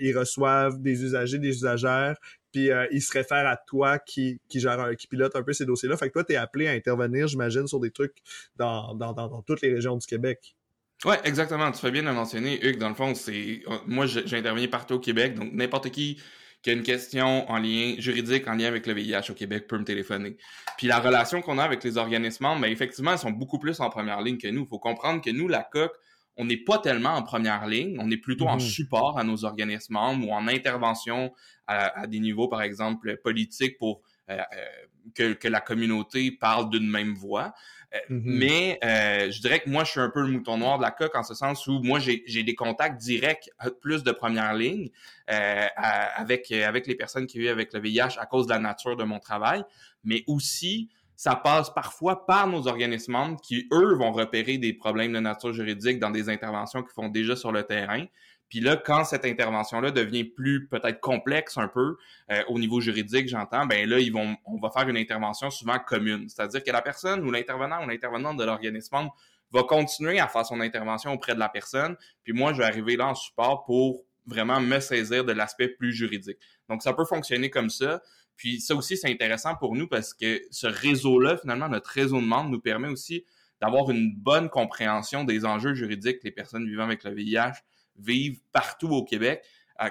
ils 0.00 0.16
reçoivent 0.16 0.80
des 0.80 1.02
usagers, 1.02 1.38
des 1.38 1.56
usagères, 1.56 2.16
puis 2.52 2.70
ils 2.90 3.02
se 3.02 3.12
réfèrent 3.12 3.46
à 3.46 3.56
toi 3.56 3.98
qui, 3.98 4.40
qui 4.48 4.60
gère 4.60 4.94
qui 4.96 5.06
pilote 5.06 5.34
un 5.36 5.42
peu 5.42 5.52
ces 5.52 5.64
dossiers-là. 5.64 5.96
Fait 5.96 6.08
que 6.08 6.14
toi, 6.14 6.24
tu 6.24 6.32
es 6.32 6.36
appelé 6.36 6.68
à 6.68 6.72
intervenir, 6.72 7.26
j'imagine, 7.26 7.66
sur 7.66 7.80
des 7.80 7.90
trucs 7.90 8.16
dans, 8.56 8.94
dans, 8.94 9.12
dans, 9.12 9.42
toutes 9.42 9.62
les 9.62 9.72
régions 9.72 9.96
du 9.96 10.06
Québec. 10.06 10.56
Ouais, 11.04 11.18
exactement. 11.24 11.70
Tu 11.72 11.78
fais 11.78 11.90
bien 11.90 12.02
de 12.02 12.10
mentionner, 12.10 12.64
Hugues. 12.64 12.78
Dans 12.78 12.90
le 12.90 12.94
fond, 12.94 13.14
c'est 13.14 13.62
moi, 13.86 14.06
j'ai 14.06 14.36
intervenu 14.36 14.68
partout 14.68 14.94
au 14.94 15.00
Québec, 15.00 15.34
donc 15.34 15.52
n'importe 15.52 15.90
qui 15.90 16.20
qui 16.62 16.70
a 16.70 16.72
une 16.72 16.82
question 16.82 17.50
en 17.50 17.58
lien 17.58 17.94
juridique, 17.98 18.46
en 18.46 18.54
lien 18.54 18.66
avec 18.66 18.86
le 18.86 18.92
VIH 18.92 19.30
au 19.30 19.34
Québec, 19.34 19.66
peut 19.66 19.78
me 19.78 19.84
téléphoner. 19.84 20.36
Puis 20.76 20.86
la 20.86 20.98
relation 20.98 21.40
qu'on 21.40 21.58
a 21.58 21.64
avec 21.64 21.82
les 21.84 21.96
organismes 21.96 22.44
membres, 22.44 22.62
ben, 22.62 22.70
effectivement, 22.70 23.12
ils 23.12 23.18
sont 23.18 23.30
beaucoup 23.30 23.58
plus 23.58 23.80
en 23.80 23.88
première 23.88 24.20
ligne 24.20 24.38
que 24.38 24.48
nous. 24.48 24.62
Il 24.62 24.68
faut 24.68 24.78
comprendre 24.78 25.22
que 25.22 25.30
nous, 25.30 25.48
la 25.48 25.62
COC, 25.62 25.90
on 26.36 26.44
n'est 26.44 26.58
pas 26.58 26.78
tellement 26.78 27.10
en 27.10 27.22
première 27.22 27.66
ligne, 27.66 27.98
on 28.00 28.10
est 28.10 28.16
plutôt 28.16 28.46
en 28.46 28.54
mhm. 28.54 28.60
support 28.60 29.18
à 29.18 29.24
nos 29.24 29.44
organismes 29.44 29.94
membres 29.94 30.28
ou 30.28 30.32
en 30.32 30.48
intervention 30.48 31.32
à, 31.66 32.06
des 32.06 32.18
niveaux, 32.18 32.48
par 32.48 32.62
exemple, 32.62 33.16
politiques 33.22 33.78
pour 33.78 34.02
euh, 34.28 34.36
euh, 34.38 34.66
que, 35.14 35.32
que, 35.32 35.48
la 35.48 35.60
communauté 35.60 36.30
parle 36.30 36.70
d'une 36.70 36.88
même 36.88 37.14
voix. 37.14 37.54
Euh, 37.94 37.98
mm-hmm. 38.08 38.22
Mais 38.24 38.78
euh, 38.84 39.30
je 39.30 39.40
dirais 39.40 39.60
que 39.60 39.68
moi, 39.68 39.84
je 39.84 39.90
suis 39.90 40.00
un 40.00 40.10
peu 40.10 40.20
le 40.20 40.28
mouton 40.28 40.58
noir 40.58 40.78
de 40.78 40.82
la 40.82 40.90
coque 40.90 41.14
en 41.16 41.22
ce 41.22 41.34
sens 41.34 41.66
où 41.66 41.80
moi, 41.82 41.98
j'ai 41.98 42.42
des 42.42 42.54
contacts 42.54 43.00
directs, 43.00 43.50
euh, 43.64 43.70
plus 43.70 44.04
de 44.04 44.12
première 44.12 44.54
ligne, 44.54 44.90
euh, 45.30 45.66
avec, 45.76 46.50
avec 46.52 46.86
les 46.86 46.94
personnes 46.94 47.26
qui 47.26 47.38
vivent 47.38 47.50
avec 47.50 47.72
le 47.72 47.80
VIH 47.80 48.18
à 48.18 48.26
cause 48.26 48.46
de 48.46 48.52
la 48.52 48.58
nature 48.58 48.96
de 48.96 49.04
mon 49.04 49.18
travail, 49.18 49.64
mais 50.04 50.24
aussi 50.26 50.90
ça 51.20 51.36
passe 51.36 51.68
parfois 51.68 52.24
par 52.24 52.46
nos 52.46 52.66
organismes 52.66 53.12
membres 53.12 53.40
qui, 53.42 53.68
eux, 53.74 53.94
vont 53.94 54.10
repérer 54.10 54.56
des 54.56 54.72
problèmes 54.72 55.12
de 55.12 55.20
nature 55.20 55.52
juridique 55.52 55.98
dans 55.98 56.08
des 56.08 56.30
interventions 56.30 56.82
qu'ils 56.82 56.94
font 56.94 57.08
déjà 57.08 57.36
sur 57.36 57.52
le 57.52 57.62
terrain. 57.62 58.06
Puis 58.50 58.58
là, 58.58 58.76
quand 58.76 59.04
cette 59.04 59.24
intervention-là 59.24 59.92
devient 59.92 60.24
plus 60.24 60.66
peut-être 60.66 61.00
complexe 61.00 61.56
un 61.56 61.68
peu 61.68 61.96
euh, 62.32 62.42
au 62.48 62.58
niveau 62.58 62.80
juridique, 62.80 63.28
j'entends, 63.28 63.64
ben 63.64 63.88
là, 63.88 64.00
ils 64.00 64.12
vont, 64.12 64.36
on 64.44 64.58
va 64.58 64.70
faire 64.70 64.88
une 64.88 64.96
intervention 64.96 65.50
souvent 65.50 65.78
commune. 65.78 66.28
C'est-à-dire 66.28 66.64
que 66.64 66.70
la 66.72 66.82
personne 66.82 67.24
ou 67.24 67.30
l'intervenant 67.30 67.84
ou 67.84 67.88
l'intervenante 67.88 68.36
de 68.36 68.44
l'organisme 68.44 69.08
va 69.52 69.62
continuer 69.62 70.18
à 70.18 70.26
faire 70.26 70.44
son 70.44 70.60
intervention 70.60 71.12
auprès 71.12 71.34
de 71.34 71.38
la 71.38 71.48
personne, 71.48 71.96
puis 72.24 72.32
moi, 72.32 72.52
je 72.52 72.58
vais 72.58 72.64
arriver 72.64 72.96
là 72.96 73.06
en 73.06 73.14
support 73.14 73.64
pour 73.64 74.04
vraiment 74.26 74.60
me 74.60 74.80
saisir 74.80 75.24
de 75.24 75.32
l'aspect 75.32 75.68
plus 75.68 75.92
juridique. 75.92 76.38
Donc, 76.68 76.82
ça 76.82 76.92
peut 76.92 77.04
fonctionner 77.04 77.50
comme 77.50 77.70
ça. 77.70 78.02
Puis 78.36 78.60
ça 78.60 78.74
aussi, 78.74 78.96
c'est 78.96 79.10
intéressant 79.10 79.54
pour 79.54 79.76
nous 79.76 79.86
parce 79.86 80.12
que 80.12 80.42
ce 80.50 80.66
réseau-là, 80.66 81.36
finalement, 81.36 81.68
notre 81.68 81.90
réseau 81.90 82.20
de 82.20 82.26
membres 82.26 82.50
nous 82.50 82.60
permet 82.60 82.88
aussi 82.88 83.24
d'avoir 83.60 83.90
une 83.90 84.12
bonne 84.16 84.48
compréhension 84.48 85.22
des 85.22 85.44
enjeux 85.44 85.74
juridiques 85.74 86.18
que 86.18 86.24
les 86.24 86.32
personnes 86.32 86.66
vivant 86.66 86.84
avec 86.84 87.04
le 87.04 87.12
VIH 87.12 87.62
vivent 87.96 88.40
partout 88.52 88.88
au 88.88 89.04
Québec 89.04 89.42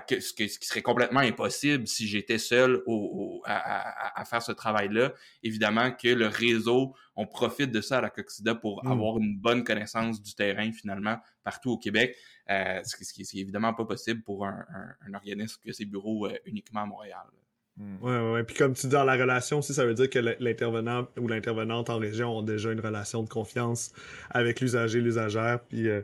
ce, 0.09 0.33
qui 0.33 0.49
serait 0.49 0.81
complètement 0.81 1.21
impossible 1.21 1.87
si 1.87 2.07
j'étais 2.07 2.37
seul 2.37 2.83
à, 3.45 4.23
faire 4.25 4.41
ce 4.41 4.51
travail-là. 4.51 5.13
Évidemment 5.41 5.91
que 5.91 6.09
le 6.09 6.27
réseau, 6.27 6.95
on 7.15 7.25
profite 7.25 7.71
de 7.71 7.81
ça 7.81 7.97
à 7.97 8.01
la 8.01 8.09
Coxida 8.09 8.55
pour 8.55 8.83
mm. 8.83 8.91
avoir 8.91 9.17
une 9.17 9.37
bonne 9.37 9.63
connaissance 9.63 10.21
du 10.21 10.35
terrain 10.35 10.71
finalement 10.71 11.17
partout 11.43 11.71
au 11.71 11.77
Québec, 11.77 12.15
euh, 12.49 12.81
ce, 12.83 12.95
qui, 12.95 13.21
est 13.21 13.35
évidemment 13.35 13.73
pas 13.73 13.85
possible 13.85 14.21
pour 14.21 14.45
un, 14.45 14.65
organisme 15.13 15.59
qui 15.61 15.69
a 15.71 15.73
ses 15.73 15.85
bureaux 15.85 16.27
euh, 16.27 16.37
uniquement 16.45 16.81
à 16.81 16.85
Montréal. 16.85 17.25
Hmm. 17.79 17.95
Oui, 18.01 18.11
Ouais, 18.11 18.31
ouais, 18.33 18.43
Puis 18.43 18.55
comme 18.55 18.73
tu 18.73 18.87
dis 18.87 18.93
dans 18.93 19.05
la 19.05 19.13
relation 19.13 19.59
aussi, 19.59 19.73
ça 19.73 19.85
veut 19.85 19.93
dire 19.93 20.09
que 20.09 20.19
l'intervenant 20.39 21.07
ou 21.17 21.27
l'intervenante 21.27 21.89
en 21.89 21.97
région 21.97 22.37
ont 22.37 22.41
déjà 22.41 22.71
une 22.71 22.81
relation 22.81 23.23
de 23.23 23.29
confiance 23.29 23.93
avec 24.29 24.59
l'usager, 24.59 24.99
l'usagère. 24.99 25.61
Puis 25.61 25.87
euh, 25.87 26.01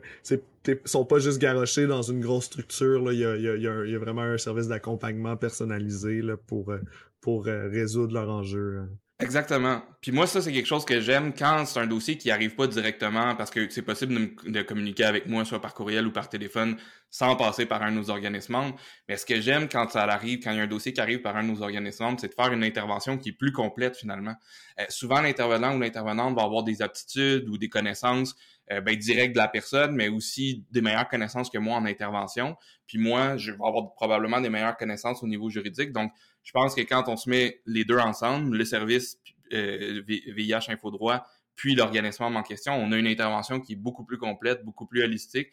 sont 0.86 1.04
pas 1.04 1.18
juste 1.18 1.38
garochés 1.38 1.86
dans 1.86 2.02
une 2.02 2.20
grosse 2.20 2.46
structure. 2.46 3.12
Il, 3.12 3.18
y 3.18 3.24
a, 3.26 3.36
y 3.36 3.66
a, 3.66 3.98
vraiment 3.98 4.22
un 4.22 4.38
service 4.38 4.68
d'accompagnement 4.68 5.36
personnalisé 5.36 6.22
là, 6.22 6.36
pour, 6.36 6.70
euh, 6.70 6.80
pour 7.20 7.46
euh, 7.46 7.68
résoudre 7.68 8.14
leurs 8.14 8.30
enjeux. 8.30 8.78
Hein. 8.78 8.88
Exactement. 9.18 9.80
Puis 10.02 10.12
moi, 10.12 10.26
ça, 10.26 10.42
c'est 10.42 10.52
quelque 10.52 10.66
chose 10.66 10.84
que 10.84 11.00
j'aime 11.00 11.32
quand 11.32 11.64
c'est 11.64 11.80
un 11.80 11.86
dossier 11.86 12.18
qui 12.18 12.30
arrive 12.30 12.54
pas 12.54 12.66
directement 12.66 13.34
parce 13.34 13.50
que 13.50 13.66
c'est 13.70 13.80
possible 13.80 14.34
de, 14.44 14.62
communiquer 14.62 15.04
avec 15.04 15.26
moi, 15.26 15.46
soit 15.46 15.58
par 15.62 15.72
courriel 15.72 16.06
ou 16.06 16.12
par 16.12 16.28
téléphone, 16.28 16.76
sans 17.10 17.34
passer 17.34 17.64
par 17.64 17.82
un 17.82 17.92
de 17.92 17.96
nos 17.96 18.10
organismes 18.10 18.52
membres. 18.52 18.76
Mais 19.08 19.16
ce 19.16 19.24
que 19.24 19.40
j'aime 19.40 19.70
quand 19.70 19.88
ça 19.90 20.02
arrive, 20.02 20.40
quand 20.44 20.50
il 20.50 20.58
y 20.58 20.60
a 20.60 20.64
un 20.64 20.66
dossier 20.66 20.92
qui 20.92 21.00
arrive 21.00 21.22
par 21.22 21.34
un 21.34 21.44
de 21.44 21.48
nos 21.48 21.62
organismes 21.62 22.04
membres, 22.04 22.20
c'est 22.20 22.28
de 22.28 22.34
faire 22.34 22.52
une 22.52 22.62
intervention 22.62 23.16
qui 23.16 23.30
est 23.30 23.38
plus 23.38 23.52
complète 23.52 23.96
finalement. 23.96 24.34
Euh, 24.78 24.84
souvent, 24.90 25.22
l'intervenant 25.22 25.74
ou 25.74 25.80
l'intervenante 25.80 26.36
va 26.36 26.42
avoir 26.42 26.62
des 26.62 26.82
aptitudes 26.82 27.48
ou 27.48 27.56
des 27.56 27.70
connaissances 27.70 28.36
euh, 28.72 28.80
ben, 28.80 28.96
directes 28.96 29.34
de 29.34 29.38
la 29.38 29.48
personne, 29.48 29.94
mais 29.94 30.08
aussi 30.08 30.64
des 30.70 30.80
meilleures 30.80 31.08
connaissances 31.08 31.50
que 31.50 31.58
moi 31.58 31.76
en 31.76 31.84
intervention. 31.86 32.56
Puis 32.86 32.98
moi, 32.98 33.36
je 33.36 33.52
vais 33.52 33.58
avoir 33.64 33.94
probablement 33.94 34.40
des 34.40 34.50
meilleures 34.50 34.76
connaissances 34.76 35.22
au 35.22 35.26
niveau 35.26 35.50
juridique. 35.50 35.92
Donc, 35.92 36.12
je 36.42 36.52
pense 36.52 36.74
que 36.74 36.80
quand 36.80 37.08
on 37.08 37.16
se 37.16 37.30
met 37.30 37.60
les 37.66 37.84
deux 37.84 37.98
ensemble, 37.98 38.56
le 38.56 38.64
service 38.64 39.18
euh, 39.52 40.02
VIH 40.06 40.68
Info 40.68 40.90
Droit, 40.90 41.24
puis 41.54 41.74
l'organisme 41.74 42.24
en 42.24 42.42
question, 42.42 42.74
on 42.74 42.92
a 42.92 42.96
une 42.96 43.06
intervention 43.06 43.60
qui 43.60 43.74
est 43.74 43.76
beaucoup 43.76 44.04
plus 44.04 44.18
complète, 44.18 44.64
beaucoup 44.64 44.86
plus 44.86 45.02
holistique. 45.02 45.48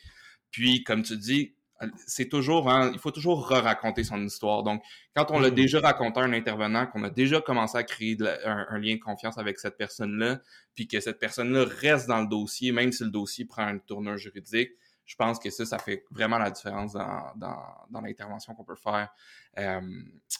Puis, 0.51 0.83
comme 0.83 1.03
tu 1.03 1.17
dis, 1.17 1.55
c'est 2.05 2.29
toujours, 2.29 2.69
hein, 2.69 2.91
il 2.93 2.99
faut 2.99 3.11
toujours 3.11 3.47
re-raconter 3.47 4.03
son 4.03 4.23
histoire. 4.23 4.63
Donc, 4.63 4.83
quand 5.15 5.31
on 5.31 5.39
l'a 5.39 5.51
mm. 5.51 5.55
déjà 5.55 5.79
raconté 5.79 6.19
à 6.19 6.23
un 6.23 6.33
intervenant, 6.33 6.87
qu'on 6.87 7.03
a 7.03 7.09
déjà 7.09 7.41
commencé 7.41 7.77
à 7.77 7.83
créer 7.83 8.17
un, 8.45 8.77
lien 8.79 8.95
de 8.95 8.99
confiance 8.99 9.37
avec 9.37 9.59
cette 9.59 9.77
personne-là, 9.77 10.39
puis 10.75 10.87
que 10.87 10.99
cette 10.99 11.19
personne-là 11.19 11.65
reste 11.65 12.07
dans 12.07 12.21
le 12.21 12.27
dossier, 12.27 12.71
même 12.71 12.91
si 12.91 13.03
le 13.03 13.09
dossier 13.11 13.45
prend 13.45 13.67
une 13.69 13.81
tournure 13.81 14.17
juridique, 14.17 14.71
je 15.05 15.15
pense 15.15 15.37
que 15.37 15.49
ça, 15.49 15.65
ça 15.65 15.79
fait 15.79 16.05
vraiment 16.11 16.37
la 16.37 16.49
différence 16.49 16.93
dans, 16.93 17.33
dans, 17.35 18.01
l'intervention 18.01 18.55
qu'on 18.55 18.63
peut 18.63 18.75
faire 18.75 19.09
euh, 19.57 19.81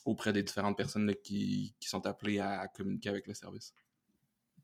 auprès 0.05 0.31
des 0.31 0.41
différentes 0.41 0.77
personnes 0.77 1.13
qui, 1.21 1.75
qui, 1.79 1.89
sont 1.89 2.05
appelées 2.07 2.39
à 2.39 2.67
communiquer 2.69 3.09
avec 3.09 3.27
le 3.27 3.33
service. 3.33 3.73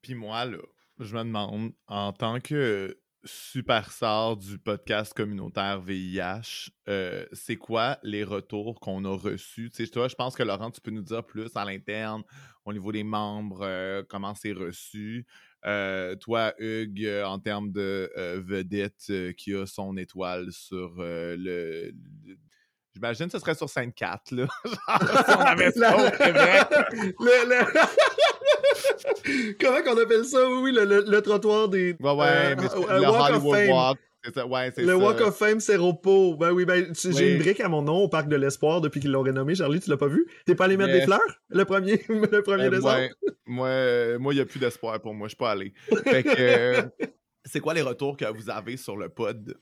Puis 0.02 0.16
moi, 0.16 0.46
là, 0.46 0.60
je 1.00 1.14
me 1.16 1.24
demande, 1.24 1.74
en 1.88 2.14
tant 2.14 2.40
que 2.40 2.98
superstar 3.24 4.38
du 4.38 4.58
podcast 4.58 5.14
communautaire 5.14 5.82
VIH, 5.82 6.70
euh, 6.88 7.26
c'est 7.34 7.58
quoi 7.58 7.98
les 8.04 8.24
retours 8.24 8.80
qu'on 8.80 9.04
a 9.06 9.16
reçus? 9.16 9.70
Tu 9.70 9.86
sais, 9.86 9.92
toi, 9.92 10.08
je 10.08 10.16
pense 10.16 10.36
que 10.36 10.44
Laurent, 10.44 10.72
tu 10.72 10.82
peux 10.82 10.92
nous 10.92 11.02
dire 11.02 11.26
plus 11.26 11.50
à 11.56 11.66
l'interne, 11.66 12.24
au 12.66 12.74
niveau 12.74 12.92
des 12.92 13.04
membres, 13.04 13.62
euh, 13.64 14.04
comment 14.08 14.36
c'est 14.36 14.54
reçu. 14.54 15.26
Euh, 15.66 16.16
toi, 16.16 16.54
Hugues, 16.60 17.10
en 17.26 17.40
termes 17.40 17.72
de 17.72 18.12
vedette 18.38 19.12
qui 19.38 19.54
a 19.54 19.66
son 19.66 19.98
étoile 19.98 20.52
sur 20.52 20.96
le, 20.98 21.92
J'imagine 22.96 23.28
que 23.28 23.34
ce 23.34 23.40
serait 23.40 23.56
sur 23.56 23.70
scène 23.70 23.94
4, 23.94 24.32
là. 24.32 24.48
si 24.66 24.76
on 25.30 25.40
avait 25.40 25.72
ça 25.72 25.96
au 25.96 26.10
Comment 29.60 29.82
qu'on 29.84 30.02
appelle 30.02 30.26
ça? 30.26 30.50
Oui, 30.50 30.72
le, 30.72 30.86
le, 30.86 31.22
trottoir 31.22 31.70
des... 31.70 31.96
Ouais, 32.00 32.12
ouais, 32.12 32.56
mais 32.56 32.64
le 32.64 33.08
Hollywood 33.08 33.70
Walk 33.70 34.00
le 34.24 34.96
Walk 34.96 35.22
of 35.22 35.38
Fame 35.38 35.60
Seropo. 35.60 36.36
Ben 36.36 36.52
oui, 36.52 36.66
ben 36.66 36.94
j'ai 36.94 37.34
une 37.34 37.40
brique 37.40 37.60
à 37.60 37.70
mon 37.70 37.82
nom 37.82 38.04
au 38.04 38.10
Parc 38.10 38.28
de 38.28 38.36
l'Espoir 38.36 38.82
depuis 38.82 39.00
qu'ils 39.00 39.12
l'ont 39.12 39.22
rénommé. 39.22 39.56
Charlie, 39.56 39.80
tu 39.80 39.90
l'as 39.90 39.98
pas 39.98 40.08
vu? 40.08 40.28
T'es 40.46 40.56
pas 40.56 40.66
allé 40.66 40.78
mettre 40.78 40.92
des 40.92 41.02
fleurs 41.02 41.20
le 41.50 41.66
premier, 41.66 42.04
le 42.10 42.42
premier 42.42 42.66
euh, 42.66 42.70
décembre? 42.70 43.08
Moi, 43.46 44.18
moi, 44.20 44.34
il 44.34 44.38
n'y 44.38 44.42
a 44.42 44.46
plus 44.46 44.60
d'espoir 44.60 45.00
pour 45.00 45.14
moi. 45.14 45.28
Je 45.28 45.30
suis 45.30 45.38
pas 45.38 45.52
allé. 45.52 45.74
Fait 46.04 46.24
que, 46.24 46.30
euh, 46.38 46.82
c'est 47.46 47.60
quoi 47.60 47.74
les 47.74 47.82
retours 47.82 48.18
que 48.18 48.26
vous 48.26 48.50
avez 48.50 48.78
sur 48.78 48.98
le 48.98 49.10
pod? 49.10 49.58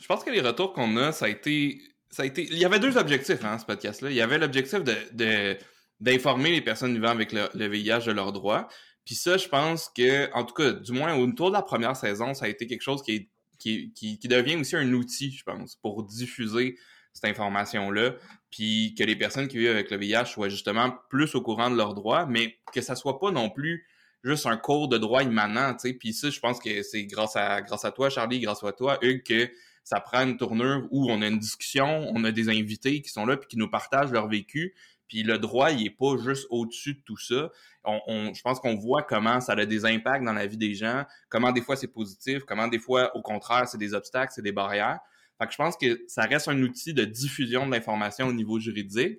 Je 0.00 0.06
pense 0.06 0.24
que 0.24 0.30
les 0.30 0.40
retours 0.40 0.72
qu'on 0.72 0.96
a, 0.96 1.12
ça 1.12 1.26
a 1.26 1.28
été. 1.28 1.80
Ça 2.10 2.24
a 2.24 2.26
été... 2.26 2.42
Il 2.42 2.58
y 2.58 2.64
avait 2.66 2.80
deux 2.80 2.98
objectifs, 2.98 3.42
hein, 3.44 3.56
ce 3.58 3.64
podcast-là. 3.64 4.10
Il 4.10 4.16
y 4.16 4.20
avait 4.20 4.36
l'objectif 4.36 4.80
de, 4.84 5.56
d'informer 6.02 6.50
les 6.50 6.60
personnes 6.60 6.94
vivant 6.94 7.08
avec 7.08 7.32
le, 7.32 7.68
VIH 7.68 8.06
de 8.06 8.12
leurs 8.12 8.32
droits. 8.32 8.68
Puis 9.04 9.14
ça, 9.14 9.36
je 9.36 9.48
pense 9.48 9.88
que, 9.88 10.32
en 10.34 10.44
tout 10.44 10.54
cas, 10.54 10.72
du 10.72 10.92
moins 10.92 11.14
autour 11.16 11.48
de 11.48 11.54
la 11.54 11.62
première 11.62 11.96
saison, 11.96 12.34
ça 12.34 12.46
a 12.46 12.48
été 12.48 12.66
quelque 12.66 12.82
chose 12.82 13.02
qui 13.02 13.30
qui, 13.58 14.18
devient 14.24 14.56
aussi 14.56 14.74
un 14.74 14.92
outil, 14.92 15.30
je 15.30 15.44
pense, 15.44 15.76
pour 15.76 16.02
diffuser 16.02 16.76
cette 17.12 17.26
information-là, 17.26 18.14
puis 18.50 18.96
que 18.98 19.04
les 19.04 19.14
personnes 19.14 19.46
qui 19.46 19.58
vivent 19.58 19.70
avec 19.70 19.92
le 19.92 19.98
VIH 19.98 20.24
soient 20.26 20.48
justement 20.48 20.92
plus 21.10 21.36
au 21.36 21.42
courant 21.42 21.70
de 21.70 21.76
leurs 21.76 21.94
droits, 21.94 22.26
mais 22.26 22.58
que 22.72 22.80
ça 22.80 22.96
soit 22.96 23.20
pas 23.20 23.30
non 23.30 23.50
plus 23.50 23.86
juste 24.24 24.46
un 24.46 24.56
cours 24.56 24.88
de 24.88 24.98
droit 24.98 25.22
immanent, 25.22 25.74
tu 25.74 25.90
sais. 25.90 25.94
Puis 25.94 26.12
ça, 26.12 26.30
je 26.30 26.40
pense 26.40 26.58
que 26.58 26.82
c'est 26.82 27.04
grâce 27.04 27.36
à 27.36 27.62
grâce 27.62 27.84
à 27.84 27.92
toi, 27.92 28.10
Charlie, 28.10 28.40
grâce 28.40 28.64
à 28.64 28.72
toi, 28.72 28.98
Hugues, 29.02 29.22
que 29.22 29.48
ça 29.84 30.00
prend 30.00 30.22
une 30.22 30.36
tournure 30.36 30.88
où 30.90 31.10
on 31.10 31.22
a 31.22 31.28
une 31.28 31.38
discussion, 31.38 32.10
on 32.12 32.24
a 32.24 32.32
des 32.32 32.48
invités 32.48 33.00
qui 33.02 33.10
sont 33.10 33.26
là 33.26 33.36
puis 33.36 33.48
qui 33.48 33.56
nous 33.56 33.68
partagent 33.68 34.12
leur 34.12 34.28
vécu, 34.28 34.74
puis 35.12 35.22
le 35.24 35.38
droit, 35.38 35.70
il 35.70 35.84
est 35.84 35.90
pas 35.90 36.16
juste 36.16 36.46
au-dessus 36.48 36.94
de 36.94 37.00
tout 37.04 37.18
ça. 37.18 37.50
On, 37.84 38.32
je 38.32 38.40
pense 38.40 38.60
qu'on 38.60 38.76
voit 38.76 39.02
comment 39.02 39.42
ça 39.42 39.52
a 39.52 39.66
des 39.66 39.84
impacts 39.84 40.24
dans 40.24 40.32
la 40.32 40.46
vie 40.46 40.56
des 40.56 40.72
gens, 40.72 41.04
comment 41.28 41.52
des 41.52 41.60
fois 41.60 41.76
c'est 41.76 41.92
positif, 41.92 42.44
comment 42.44 42.66
des 42.66 42.78
fois, 42.78 43.14
au 43.14 43.20
contraire, 43.20 43.68
c'est 43.68 43.76
des 43.76 43.92
obstacles, 43.92 44.32
c'est 44.34 44.40
des 44.40 44.52
barrières. 44.52 45.00
Fait 45.38 45.46
que 45.46 45.52
je 45.52 45.58
pense 45.58 45.76
que 45.76 46.02
ça 46.08 46.22
reste 46.22 46.48
un 46.48 46.62
outil 46.62 46.94
de 46.94 47.04
diffusion 47.04 47.66
de 47.66 47.72
l'information 47.72 48.26
au 48.26 48.32
niveau 48.32 48.58
juridique. 48.58 49.18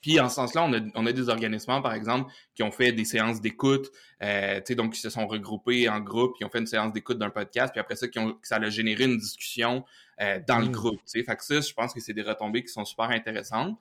Puis 0.00 0.18
en 0.18 0.28
ce 0.28 0.34
sens-là, 0.34 0.64
on 0.64 0.72
a, 0.72 0.80
on 0.96 1.06
a, 1.06 1.12
des 1.12 1.28
organismes, 1.28 1.80
par 1.82 1.94
exemple, 1.94 2.32
qui 2.56 2.64
ont 2.64 2.72
fait 2.72 2.90
des 2.90 3.04
séances 3.04 3.40
d'écoute, 3.40 3.92
euh, 4.24 4.60
donc 4.70 4.94
qui 4.94 5.00
se 5.00 5.10
sont 5.10 5.28
regroupés 5.28 5.88
en 5.88 6.00
groupe, 6.00 6.36
qui 6.36 6.44
ont 6.44 6.50
fait 6.50 6.58
une 6.58 6.66
séance 6.66 6.92
d'écoute 6.92 7.20
d'un 7.20 7.30
podcast, 7.30 7.70
puis 7.72 7.80
après 7.80 7.94
ça, 7.94 8.08
qui 8.08 8.18
ont, 8.18 8.36
ça 8.42 8.56
a 8.56 8.70
généré 8.70 9.04
une 9.04 9.18
discussion 9.18 9.84
euh, 10.20 10.40
dans 10.48 10.58
le 10.58 10.66
mmh. 10.66 10.72
groupe. 10.72 11.00
Fait 11.06 11.22
que 11.24 11.44
ça, 11.44 11.60
je 11.60 11.72
pense 11.74 11.94
que 11.94 12.00
c'est 12.00 12.12
des 12.12 12.22
retombées 12.22 12.64
qui 12.64 12.72
sont 12.72 12.84
super 12.84 13.10
intéressantes. 13.10 13.78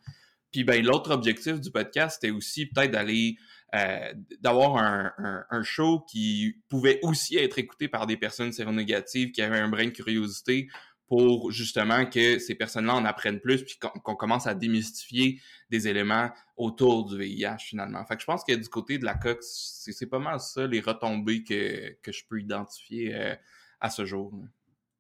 Puis 0.52 0.64
ben, 0.64 0.84
l'autre 0.84 1.12
objectif 1.12 1.60
du 1.60 1.72
podcast, 1.72 2.20
c'était 2.22 2.34
aussi 2.34 2.66
peut-être 2.66 2.92
d'aller 2.92 3.38
euh, 3.76 4.14
d'avoir 4.40 4.78
un, 4.78 5.12
un, 5.50 5.64
show 5.64 6.06
qui 6.10 6.56
pouvait 6.70 7.00
aussi 7.04 7.36
être 7.38 7.60
écouté 7.60 7.90
par 7.90 8.08
des 8.08 8.16
personnes 8.16 8.54
séronégatives 8.54 9.32
qui 9.32 9.42
avaient 9.42 9.60
un 9.60 9.68
brin 9.68 9.86
de 9.86 9.92
curiosité 9.92 10.70
pour 11.08 11.52
justement 11.52 12.06
que 12.06 12.40
ces 12.40 12.56
personnes-là 12.56 12.96
en 12.96 13.06
apprennent 13.06 13.40
plus 13.40 13.64
puis 13.64 13.78
qu'on 13.80 14.16
commence 14.16 14.46
à 14.46 14.54
démystifier 14.54 15.42
des 15.70 15.88
éléments 15.88 16.30
autour 16.58 17.06
du 17.06 17.18
VIH 17.18 17.60
finalement. 17.60 18.06
Fait 18.06 18.16
que 18.16 18.22
je 18.22 18.26
pense 18.26 18.44
que 18.44 18.54
du 18.54 18.68
côté 18.68 18.98
de 18.98 19.06
la 19.06 19.16
COX, 19.16 19.90
c'est 19.92 20.10
pas 20.10 20.20
mal 20.20 20.40
ça 20.40 20.68
les 20.68 20.82
retombées 20.82 21.44
que, 21.44 21.98
que 22.02 22.12
je 22.12 22.24
peux 22.28 22.40
identifier 22.40 23.16
euh, 23.16 23.36
à 23.80 23.90
ce 23.90 24.06
jour. 24.06 24.34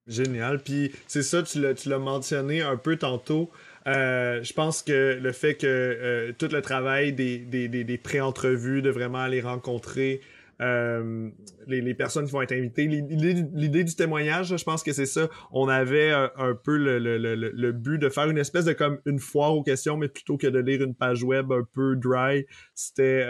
Génial. 0.08 0.60
Puis 0.60 0.92
c'est 1.08 1.24
ça, 1.24 1.44
tu 1.44 1.60
l'as 1.62 2.00
mentionné 2.00 2.62
un 2.62 2.78
peu 2.78 2.96
tantôt. 2.96 3.52
Euh, 3.88 4.44
je 4.44 4.54
pense 4.54 4.84
que 4.84 5.18
le 5.22 5.32
fait 5.32 5.56
que 5.56 5.66
euh, 5.68 6.34
tout 6.38 6.50
le 6.52 6.62
travail 6.62 7.14
des, 7.14 7.38
des, 7.38 7.68
des, 7.68 7.98
pré-entrevues, 7.98 8.82
de 8.82 8.90
vraiment 8.90 9.20
aller 9.20 9.40
rencontrer 9.40 10.20
euh, 10.62 11.30
les, 11.68 11.82
les, 11.82 11.94
personnes 11.94 12.26
qui 12.26 12.32
vont 12.32 12.42
être 12.42 12.52
invitées, 12.52 12.88
l'idée 12.88 13.84
du 13.84 13.96
témoignage, 13.96 14.58
je 14.58 14.64
pense 14.64 14.84
que 14.84 14.92
c'est 14.92 15.06
ça. 15.06 15.30
On 15.52 15.70
avait 15.70 16.12
un, 16.12 16.56
peu 16.56 16.78
le, 16.78 17.00
le, 17.00 17.18
le, 17.18 17.36
le, 17.36 17.72
but 17.72 17.98
de 17.98 18.10
faire 18.10 18.30
une 18.30 18.40
espèce 18.40 18.66
de 18.66 18.74
comme 18.74 19.00
une 19.06 19.20
foire 19.20 19.56
aux 19.56 19.64
questions, 19.64 19.96
mais 19.96 20.10
plutôt 20.10 20.36
que 20.38 20.48
de 20.48 20.60
lire 20.60 20.82
une 20.82 20.96
page 20.96 21.24
web 21.24 21.52
un 21.52 21.64
peu 21.74 21.96
dry, 21.96 22.46
c'était 22.74 23.26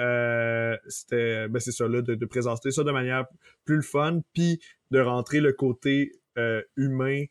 c'était 0.87 1.49
ben 1.49 1.59
c'est 1.59 1.73
ça 1.73 1.87
là, 1.87 2.01
de, 2.01 2.15
de, 2.15 2.25
présenter 2.25 2.71
ça 2.71 2.83
de 2.83 2.91
manière 2.91 3.25
plus 3.65 3.75
le 3.75 3.81
fun, 3.81 4.21
puis 4.33 4.59
de 4.89 4.99
rentrer 4.99 5.39
le 5.39 5.51
côté 5.51 6.13
humain 6.75 7.25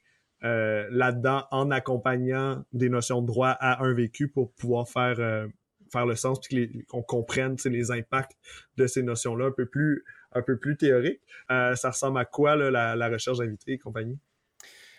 euh, 0.44 0.86
là-dedans 0.90 1.46
en 1.50 1.70
accompagnant 1.70 2.62
des 2.74 2.90
notions 2.90 3.22
de 3.22 3.26
droit 3.26 3.48
à 3.48 3.82
un 3.82 3.94
vécu 3.94 4.28
pour 4.28 4.52
pouvoir 4.52 4.86
faire 4.86 5.18
euh, 5.18 5.46
faire 5.90 6.04
le 6.04 6.14
sens 6.14 6.40
puis 6.40 6.84
qu'on 6.88 7.02
comprenne 7.02 7.56
les 7.64 7.90
impacts 7.90 8.36
de 8.76 8.86
ces 8.86 9.02
notions-là 9.02 9.46
un 9.46 9.50
peu 9.50 9.64
plus 9.64 10.04
un 10.32 10.42
peu 10.42 10.58
plus 10.58 10.76
théoriques. 10.76 11.22
ça 11.48 11.90
ressemble 11.90 12.18
à 12.18 12.26
quoi 12.26 12.54
là, 12.54 12.94
la, 12.96 13.08
recherche 13.08 13.38
d'invités 13.38 13.72
et 13.72 13.78
compagnie? 13.78 14.18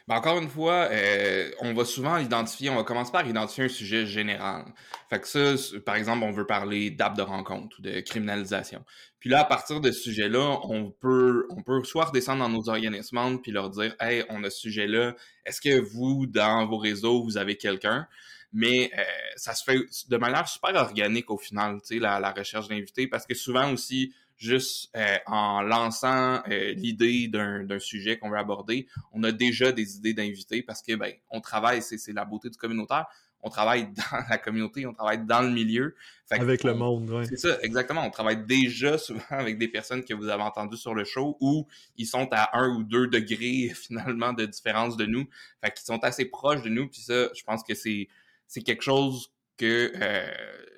Ben 0.08 0.16
encore 0.16 0.38
une 0.38 0.48
fois, 0.48 0.88
euh, 0.90 1.52
on 1.60 1.74
va 1.74 1.84
souvent 1.84 2.18
identifier, 2.18 2.70
on 2.70 2.76
va 2.76 2.84
commencer 2.84 3.12
par 3.12 3.28
identifier 3.28 3.66
un 3.66 3.70
sujet 3.70 4.06
général. 4.06 4.64
Fait 5.10 5.20
que 5.20 5.28
ça, 5.28 5.56
par 5.86 5.96
exemple, 5.96 6.24
on 6.24 6.32
veut 6.32 6.46
parler 6.46 6.92
d'app 6.92 7.18
de 7.18 7.22
rencontre 7.22 7.78
ou 7.80 7.82
de 7.82 8.00
criminalisation. 8.00 8.86
Puis 9.20 9.30
là, 9.30 9.42
à 9.42 9.46
partir 9.46 9.82
de 9.82 9.92
ce 9.92 10.04
sujet-là, 10.04 10.60
on 10.64 10.92
peut, 10.92 11.46
on 11.50 11.62
peut 11.62 11.84
soit 11.84 12.06
redescendre 12.06 12.40
dans 12.40 12.50
nos 12.50 12.70
organismes 12.70 13.40
puis 13.42 13.52
leur 13.52 13.70
dire, 13.70 13.96
hey, 14.00 14.24
on 14.30 14.44
a 14.46 14.50
ce 14.50 14.60
sujet-là. 14.62 15.14
Est-ce 15.46 15.60
que 15.60 15.78
vous, 15.78 16.26
dans 16.26 16.66
vos 16.68 16.78
réseaux, 16.78 17.24
vous 17.24 17.38
avez 17.38 17.58
quelqu'un? 17.58 18.08
mais 18.54 18.90
euh, 18.98 19.04
ça 19.36 19.54
se 19.54 19.64
fait 19.64 19.78
de 20.10 20.18
manière 20.18 20.48
super 20.48 20.74
organique 20.76 21.30
au 21.30 21.38
final, 21.38 21.80
tu 21.82 21.96
sais, 21.96 22.00
la, 22.00 22.20
la 22.20 22.32
recherche 22.32 22.68
d'invités, 22.68 23.08
parce 23.08 23.26
que 23.26 23.36
souvent 23.36 23.72
aussi, 23.72 24.14
juste 24.38 24.90
euh, 24.96 25.18
en 25.26 25.62
lançant 25.62 26.42
euh, 26.50 26.74
l'idée 26.74 27.28
d'un 27.28 27.80
sujet 27.80 28.18
qu'on 28.18 28.30
veut 28.30 28.38
aborder, 28.38 28.88
on 29.12 29.24
a 29.24 29.32
déjà 29.32 29.72
des 29.72 29.98
idées 29.98 30.14
d'invités 30.14 30.62
parce 30.62 30.82
que 30.82 30.96
ben 30.96 31.12
on 31.30 31.42
travaille, 31.42 31.82
c'est 31.82 32.14
la 32.14 32.26
beauté 32.26 32.50
du 32.50 32.58
communautaire. 32.58 33.08
On 33.44 33.50
travaille 33.50 33.88
dans 34.12 34.18
la 34.30 34.38
communauté, 34.38 34.86
on 34.86 34.94
travaille 34.94 35.26
dans 35.26 35.42
le 35.42 35.50
milieu. 35.50 35.96
avec 36.30 36.64
le 36.64 36.74
monde, 36.74 37.10
oui. 37.10 37.26
C'est 37.28 37.38
ça, 37.38 37.58
exactement. 37.62 38.06
On 38.06 38.10
travaille 38.10 38.46
déjà 38.46 38.98
souvent 38.98 39.22
avec 39.30 39.58
des 39.58 39.68
personnes 39.68 40.04
que 40.04 40.14
vous 40.14 40.28
avez 40.28 40.44
entendues 40.44 40.78
sur 40.78 40.96
le 40.96 41.04
show 41.04 41.38
où 41.40 41.68
ils 41.98 42.08
sont 42.08 42.28
à 42.32 42.58
un 42.58 42.70
ou 42.76 42.84
deux 42.84 43.08
degrés 43.08 43.72
finalement 43.76 44.34
de 44.34 44.46
différence 44.46 44.98
de 44.98 45.06
nous. 45.06 45.28
Fait 45.64 45.72
qu'ils 45.72 45.86
sont 45.86 46.04
assez 46.04 46.26
proches 46.26 46.62
de 46.62 46.70
nous. 46.70 46.88
Puis 46.88 47.02
ça, 47.02 47.30
je 47.34 47.44
pense 47.44 47.64
que 47.64 47.76
c'est 47.76 48.08
c'est 48.50 48.62
quelque 48.62 48.84
chose 48.84 49.30
que 49.58 49.92
euh, 49.96 50.32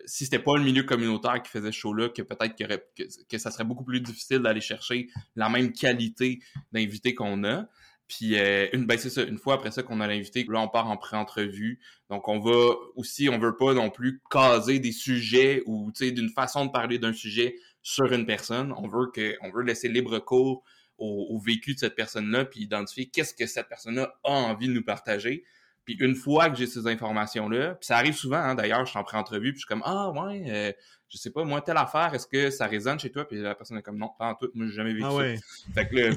si 0.05 0.25
c'était 0.25 0.39
pas 0.39 0.57
le 0.57 0.63
milieu 0.63 0.83
communautaire 0.83 1.41
qui 1.41 1.51
faisait 1.51 1.71
ce 1.71 1.77
show-là, 1.77 2.09
que 2.09 2.21
peut-être 2.21 2.55
que, 2.55 3.03
que, 3.29 3.37
ça 3.37 3.51
serait 3.51 3.63
beaucoup 3.63 3.83
plus 3.83 4.01
difficile 4.01 4.39
d'aller 4.39 4.61
chercher 4.61 5.07
la 5.35 5.49
même 5.49 5.71
qualité 5.71 6.39
d'invité 6.71 7.13
qu'on 7.13 7.43
a. 7.43 7.65
Puis 8.07 8.39
euh, 8.39 8.67
une, 8.73 8.87
ben 8.87 8.97
c'est 8.97 9.11
ça, 9.11 9.21
une 9.21 9.37
fois 9.37 9.53
après 9.53 9.69
ça 9.69 9.83
qu'on 9.83 10.01
a 10.01 10.07
l'invité, 10.07 10.43
là 10.49 10.61
on 10.61 10.67
part 10.67 10.89
en 10.89 10.97
pré-entrevue. 10.97 11.79
Donc 12.09 12.27
on 12.27 12.39
va 12.39 12.73
aussi, 12.95 13.29
on 13.29 13.37
veut 13.37 13.55
pas 13.55 13.75
non 13.75 13.91
plus 13.91 14.19
caser 14.31 14.79
des 14.79 14.91
sujets 14.91 15.61
ou 15.67 15.91
d'une 15.91 16.29
façon 16.29 16.65
de 16.65 16.71
parler 16.71 16.97
d'un 16.97 17.13
sujet 17.13 17.55
sur 17.83 18.11
une 18.11 18.25
personne. 18.25 18.73
On 18.77 18.87
veut 18.87 19.11
que, 19.13 19.35
on 19.41 19.51
veut 19.51 19.61
laisser 19.61 19.89
libre 19.89 20.17
cours 20.17 20.63
au, 20.97 21.27
au 21.29 21.39
vécu 21.39 21.75
de 21.75 21.79
cette 21.79 21.95
personne-là, 21.95 22.45
puis 22.45 22.61
identifier 22.61 23.09
qu'est-ce 23.09 23.35
que 23.35 23.45
cette 23.45 23.69
personne-là 23.69 24.15
a 24.23 24.31
envie 24.31 24.67
de 24.67 24.73
nous 24.73 24.83
partager. 24.83 25.43
Puis 25.89 25.97
une 26.01 26.13
fois 26.13 26.51
que 26.51 26.55
j'ai 26.55 26.67
ces 26.67 26.85
informations-là, 26.85 27.73
puis 27.73 27.87
ça 27.87 27.97
arrive 27.97 28.13
souvent, 28.13 28.37
hein, 28.37 28.53
d'ailleurs, 28.53 28.85
je 28.85 28.91
suis 28.91 28.99
en 28.99 29.03
pré-entrevue, 29.03 29.53
puis 29.53 29.61
je 29.61 29.65
suis 29.65 29.67
comme 29.67 29.81
Ah 29.83 30.11
ouais, 30.11 30.43
euh, 30.47 30.71
je 31.09 31.17
sais 31.17 31.31
pas, 31.31 31.43
moi, 31.43 31.61
telle 31.61 31.77
affaire, 31.77 32.13
est-ce 32.13 32.27
que 32.27 32.51
ça 32.51 32.67
résonne 32.67 32.99
chez 32.99 33.09
toi? 33.09 33.27
Puis 33.27 33.41
la 33.41 33.55
personne 33.55 33.79
est 33.79 33.81
comme 33.81 33.97
non, 33.97 34.11
pas 34.19 34.27
en 34.27 34.35
tout, 34.35 34.51
moi 34.53 34.67
j'ai 34.67 34.75
jamais 34.75 34.93
vécu 34.93 35.07
ah 35.07 35.15
ouais. 35.15 35.37
ça. 35.37 35.73
Fait 35.73 35.89
que 35.89 35.95
là, 35.95 36.15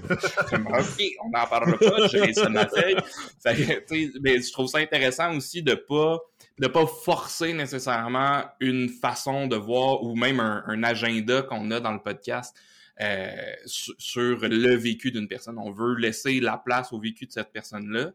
comme 0.50 0.66
OK, 0.66 1.02
on 1.24 1.30
n'en 1.30 1.46
parlera 1.46 1.78
pas, 1.78 2.06
j'ai 2.08 2.34
ça 2.34 2.44
de 2.44 2.50
ma 2.50 2.68
feuille. 2.68 2.96
Fait 3.42 3.54
que, 3.54 4.20
mais 4.20 4.42
je 4.42 4.52
trouve 4.52 4.66
ça 4.66 4.76
intéressant 4.76 5.34
aussi 5.34 5.62
de 5.62 5.72
pas 5.72 6.18
de 6.58 6.66
pas 6.66 6.84
forcer 6.84 7.54
nécessairement 7.54 8.44
une 8.60 8.90
façon 8.90 9.46
de 9.46 9.56
voir 9.56 10.02
ou 10.02 10.14
même 10.14 10.38
un, 10.38 10.82
agenda 10.82 11.40
qu'on 11.40 11.70
a 11.70 11.80
dans 11.80 11.92
le 11.92 12.02
podcast. 12.02 12.54
Euh, 13.00 13.32
sur 13.64 14.38
le 14.42 14.76
vécu 14.76 15.10
d'une 15.10 15.26
personne. 15.26 15.58
On 15.58 15.72
veut 15.72 15.94
laisser 15.94 16.40
la 16.40 16.58
place 16.58 16.92
au 16.92 17.00
vécu 17.00 17.24
de 17.24 17.32
cette 17.32 17.50
personne-là. 17.50 18.12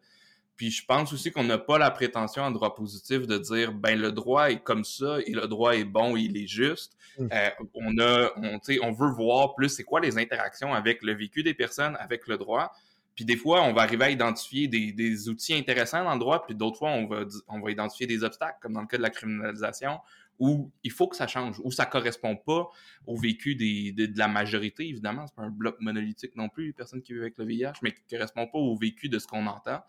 Puis 0.58 0.72
je 0.72 0.84
pense 0.84 1.14
aussi 1.14 1.32
qu'on 1.32 1.44
n'a 1.44 1.60
pas 1.60 1.78
la 1.78 1.92
prétention 1.92 2.42
en 2.42 2.52
droit 2.52 2.76
positif 2.76 3.28
de 3.28 3.38
dire 3.38 3.72
ben 3.72 4.00
le 4.00 4.12
droit 4.12 4.50
est 4.50 4.64
comme 4.64 4.84
ça 4.84 5.20
et 5.26 5.32
le 5.32 5.48
droit 5.48 5.76
est 5.76 5.84
bon, 5.84 6.18
il 6.18 6.36
est 6.36 6.48
juste. 6.48 6.98
Mmh. 7.20 7.28
Euh, 7.32 7.50
on 7.76 7.98
a, 8.00 8.32
on, 8.38 8.60
on 8.82 8.92
veut 8.92 9.12
voir 9.12 9.54
plus 9.54 9.70
c'est 9.70 9.84
quoi 9.84 10.00
les 10.00 10.18
interactions 10.18 10.74
avec 10.74 11.04
le 11.04 11.14
vécu 11.14 11.44
des 11.44 11.54
personnes, 11.54 11.96
avec 12.00 12.28
le 12.28 12.38
droit. 12.38 12.74
Puis 13.16 13.26
des 13.26 13.36
fois, 13.36 13.64
on 13.64 13.74
va 13.74 13.82
arriver 13.82 14.06
à 14.06 14.10
identifier 14.12 14.68
des, 14.68 14.92
des 14.92 15.30
outils 15.30 15.56
intéressants 15.56 16.04
dans 16.04 16.14
le 16.14 16.20
droit, 16.20 16.46
puis 16.46 16.54
d'autres 16.54 16.78
fois, 16.78 16.90
on 16.92 17.08
va, 17.08 17.24
on 17.48 17.60
va 17.60 17.72
identifier 17.72 18.06
des 18.06 18.24
obstacles, 18.24 18.58
comme 18.62 18.74
dans 18.74 18.82
le 18.82 18.88
cas 18.88 18.98
de 18.98 19.02
la 19.02 19.10
criminalisation, 19.10 20.00
où 20.40 20.72
il 20.84 20.92
faut 20.92 21.08
que 21.08 21.16
ça 21.16 21.28
change, 21.28 21.60
où 21.64 21.72
ça 21.72 21.86
correspond 21.86 22.36
pas 22.36 22.70
au 23.06 23.18
vécu 23.18 23.56
des, 23.56 23.92
de, 23.92 24.18
la 24.18 24.28
majorité, 24.28 24.88
évidemment. 24.88 25.26
C'est 25.28 25.36
pas 25.36 25.44
un 25.44 25.50
bloc 25.50 25.78
monolithique 25.80 26.36
non 26.36 26.50
plus, 26.50 26.74
personne 26.74 27.02
qui 27.02 27.14
vit 27.14 27.20
avec 27.20 27.38
le 27.38 27.46
VIH, 27.46 27.74
mais 27.82 27.94
qui 27.94 28.02
correspond 28.10 28.48
pas 28.48 28.60
au 28.60 28.76
vécu 28.76 29.10
de 29.10 29.20
ce 29.20 29.28
qu'on 29.28 29.48
entend. 29.48 29.82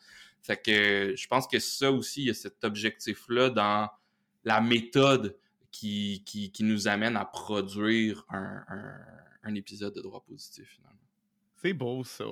Fait 0.43 0.57
que 0.57 1.15
je 1.17 1.27
pense 1.27 1.47
que 1.47 1.59
ça 1.59 1.91
aussi, 1.91 2.23
il 2.23 2.27
y 2.29 2.31
a 2.31 2.35
cet 2.35 2.65
objectif-là 2.65 3.51
dans 3.51 3.91
la 4.45 4.61
méthode 4.61 5.37
qui, 5.71 6.23
qui, 6.25 6.51
qui, 6.51 6.65
nous 6.65 6.89
amène 6.89 7.17
à 7.17 7.25
produire 7.25 8.25
un, 8.31 8.63
un, 9.43 9.55
épisode 9.55 9.95
de 9.95 10.01
droit 10.01 10.25
positif, 10.27 10.67
finalement. 10.77 10.99
C'est 11.61 11.73
beau, 11.73 12.05
ça. 12.05 12.25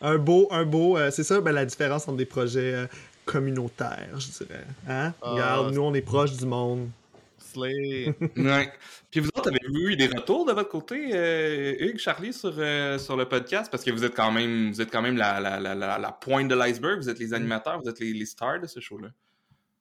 Un 0.00 0.18
beau, 0.18 0.46
un 0.50 0.64
beau, 0.64 0.96
euh, 0.96 1.10
c'est 1.10 1.24
ça 1.24 1.40
ben, 1.40 1.52
la 1.52 1.64
différence 1.64 2.06
entre 2.06 2.18
des 2.18 2.26
projets 2.26 2.74
euh, 2.74 2.86
communautaires, 3.24 4.18
je 4.18 4.44
dirais. 4.44 4.66
Hein? 4.88 5.12
Ah, 5.22 5.30
Regarde, 5.30 5.74
nous, 5.74 5.82
on 5.82 5.94
est 5.94 6.02
proche 6.02 6.36
du 6.36 6.46
monde. 6.46 6.88
Ouais. 7.56 8.14
Puis 9.10 9.20
vous 9.20 9.28
autres, 9.36 9.48
avez-vous 9.48 9.88
eu 9.88 9.96
des 9.96 10.06
retours 10.06 10.44
de 10.44 10.52
votre 10.52 10.68
côté, 10.68 11.10
euh, 11.12 11.74
Hugues, 11.78 11.98
Charlie, 11.98 12.32
sur, 12.32 12.54
euh, 12.58 12.98
sur 12.98 13.16
le 13.16 13.26
podcast? 13.26 13.70
Parce 13.70 13.84
que 13.84 13.90
vous 13.90 14.04
êtes 14.04 14.14
quand 14.14 14.30
même, 14.30 14.70
vous 14.72 14.80
êtes 14.80 14.90
quand 14.90 15.02
même 15.02 15.16
la, 15.16 15.40
la, 15.40 15.58
la, 15.60 15.74
la 15.98 16.12
pointe 16.12 16.48
de 16.48 16.54
l'iceberg, 16.54 16.98
vous 16.98 17.08
êtes 17.08 17.18
les 17.18 17.34
animateurs, 17.34 17.80
vous 17.80 17.88
êtes 17.88 18.00
les, 18.00 18.12
les 18.12 18.26
stars 18.26 18.60
de 18.60 18.66
ce 18.66 18.80
show-là. 18.80 19.08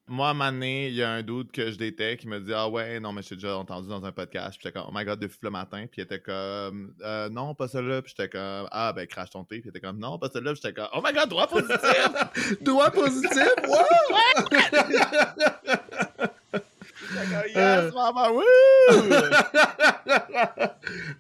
Moi, 0.07 0.27
à 0.27 0.31
un 0.31 0.33
moment 0.35 0.51
donné, 0.51 0.89
il 0.89 0.93
y 0.93 1.01
a 1.01 1.09
un 1.09 1.23
doute 1.23 1.51
que 1.51 1.71
je 1.71 1.77
détecte 1.77 2.21
qui 2.21 2.27
me 2.27 2.39
dit 2.39 2.53
Ah 2.53 2.69
ouais, 2.69 2.99
non, 2.99 3.11
mais 3.11 3.23
j'ai 3.23 3.33
déjà 3.33 3.57
entendu 3.57 3.89
dans 3.89 4.05
un 4.05 4.11
podcast. 4.11 4.49
Puis 4.49 4.59
j'étais 4.61 4.71
comme 4.71 4.87
Oh 4.87 4.91
my 4.93 5.03
god, 5.03 5.19
depuis 5.19 5.39
le 5.41 5.49
matin. 5.49 5.87
Puis 5.91 5.99
il 5.99 6.03
était 6.03 6.19
comme 6.19 6.93
euh, 7.01 7.27
Non, 7.29 7.55
pas 7.55 7.67
celle-là. 7.67 8.03
Puis 8.03 8.13
j'étais 8.15 8.29
comme 8.29 8.67
Ah 8.71 8.93
ben, 8.93 9.07
crache 9.07 9.31
ton 9.31 9.43
thé. 9.43 9.61
Puis 9.61 9.63
il 9.65 9.69
était 9.69 9.79
comme 9.79 9.97
Non, 9.97 10.19
pas 10.19 10.29
celle-là. 10.29 10.53
Puis 10.53 10.61
j'étais 10.63 10.79
comme 10.79 10.89
Oh 10.93 11.01
my 11.03 11.11
god, 11.11 11.27
droit 11.27 11.47
positif 11.47 11.81
Droit 12.61 12.91
positif 12.91 13.49
Wow 13.67 13.77
Yes, 17.55 17.93
maman, 17.93 18.41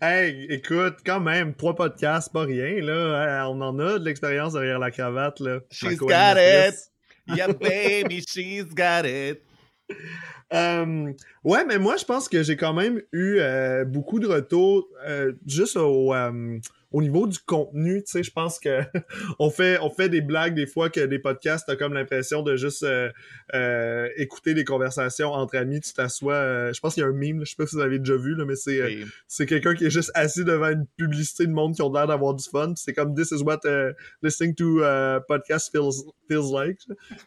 hey, 0.01 0.47
écoute, 0.49 0.97
quand 1.05 1.19
même, 1.19 1.53
trois 1.53 1.75
podcasts, 1.75 2.31
pas 2.31 2.43
rien, 2.43 2.81
là. 2.81 3.49
On 3.49 3.59
en 3.61 3.77
a 3.79 3.99
de 3.99 4.05
l'expérience 4.05 4.53
derrière 4.53 4.79
la 4.79 4.91
cravate, 4.91 5.39
là. 5.39 5.59
She's 5.71 5.97
got 5.97 6.37
it! 6.37 6.75
Yeah, 7.27 7.47
baby, 7.53 8.21
she's 8.21 8.73
got 8.73 9.05
it. 9.05 9.41
Euh, 10.53 11.11
ouais, 11.43 11.65
mais 11.65 11.79
moi, 11.79 11.97
je 11.97 12.05
pense 12.05 12.29
que 12.29 12.43
j'ai 12.43 12.55
quand 12.55 12.73
même 12.73 13.01
eu 13.11 13.37
euh, 13.39 13.83
beaucoup 13.83 14.19
de 14.19 14.27
retours 14.27 14.87
euh, 15.07 15.33
juste 15.45 15.77
au, 15.77 16.13
au 16.95 17.01
niveau 17.01 17.27
du 17.27 17.39
contenu, 17.39 18.01
tu 18.03 18.09
sais, 18.09 18.23
je 18.23 18.31
pense 18.31 18.57
que 18.57 18.79
on 19.39 19.49
fait 19.49 19.77
on 19.81 19.89
fait 19.89 20.07
des 20.07 20.21
blagues 20.21 20.55
des 20.55 20.65
fois 20.65 20.89
que 20.89 21.01
des 21.01 21.19
podcasts, 21.19 21.65
t'as 21.67 21.75
comme 21.75 21.93
l'impression 21.93 22.41
de 22.41 22.55
juste 22.55 22.83
euh, 22.83 23.11
euh, 23.53 24.07
écouter 24.15 24.53
des 24.53 24.63
conversations 24.63 25.33
entre 25.33 25.57
amis, 25.57 25.81
tu 25.81 25.91
t'assois. 25.91 26.35
Euh, 26.35 26.71
je 26.71 26.79
pense 26.79 26.93
qu'il 26.93 27.03
y 27.03 27.05
a 27.05 27.09
un 27.09 27.11
meme, 27.11 27.41
je 27.43 27.49
sais 27.49 27.57
pas 27.57 27.67
si 27.67 27.75
vous 27.75 27.81
avez 27.81 27.99
déjà 27.99 28.15
vu 28.15 28.33
là, 28.35 28.45
mais 28.45 28.55
c'est 28.55 28.79
c'est 29.27 29.45
quelqu'un 29.45 29.75
qui 29.75 29.83
est 29.83 29.89
juste 29.89 30.11
assis 30.13 30.45
devant 30.45 30.69
une 30.69 30.85
publicité 30.95 31.45
de 31.45 31.51
monde 31.51 31.75
qui 31.75 31.81
ont 31.81 31.91
l'air 31.91 32.07
d'avoir 32.07 32.33
du 32.33 32.47
fun. 32.47 32.71
C'est 32.77 32.93
comme 32.93 33.13
this 33.13 33.31
is 33.31 33.43
what 33.43 33.59
listening 34.21 34.55
to 34.55 34.79
podcast 35.27 35.73
feels 35.73 36.05
feels 36.29 36.49
like. 36.49 36.79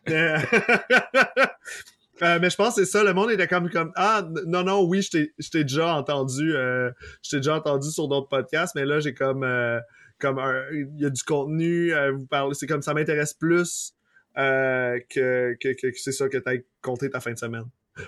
Euh, 2.23 2.39
mais 2.41 2.51
je 2.51 2.57
pense 2.57 2.75
que 2.75 2.85
c'est 2.85 2.91
ça, 2.91 3.05
le 3.05 3.15
monde 3.15 3.31
était 3.31 3.47
comme 3.47 3.71
comme 3.71 3.93
Ah 3.95 4.27
non, 4.47 4.65
non, 4.65 4.85
oui, 4.85 5.03
je 5.03 5.51
t'ai 5.51 5.65
déjà 5.65 5.95
entendu 5.95 6.55
euh, 6.55 6.91
je 7.23 7.31
t'ai 7.31 7.37
déjà 7.37 7.57
entendu 7.57 7.91
sur 7.91 8.09
d'autres 8.09 8.29
podcasts, 8.29 8.75
mais 8.75 8.85
là 8.85 9.01
j'ai 9.01 9.15
comme 9.15 9.45
euh, 9.45 9.81
comme 10.19 10.41
il 10.73 11.01
y 11.01 11.07
a 11.07 11.11
du 11.11 11.23
contenu, 11.23 11.95
euh, 11.95 12.13
vous 12.13 12.27
parlez, 12.27 12.55
c'est 12.55 12.67
comme 12.67 12.83
ça 12.83 12.93
m'intéresse 12.93 13.35
plus 13.35 13.95
que, 14.35 15.55
que, 15.61 15.75
que, 15.75 15.93
c'est 15.97 16.13
ça 16.13 16.29
que 16.29 16.39
t'as 16.39 16.57
compté 16.83 17.11
ta 17.11 17.21
fin 17.21 17.33
de 17.33 17.39
semaine. 17.39 17.65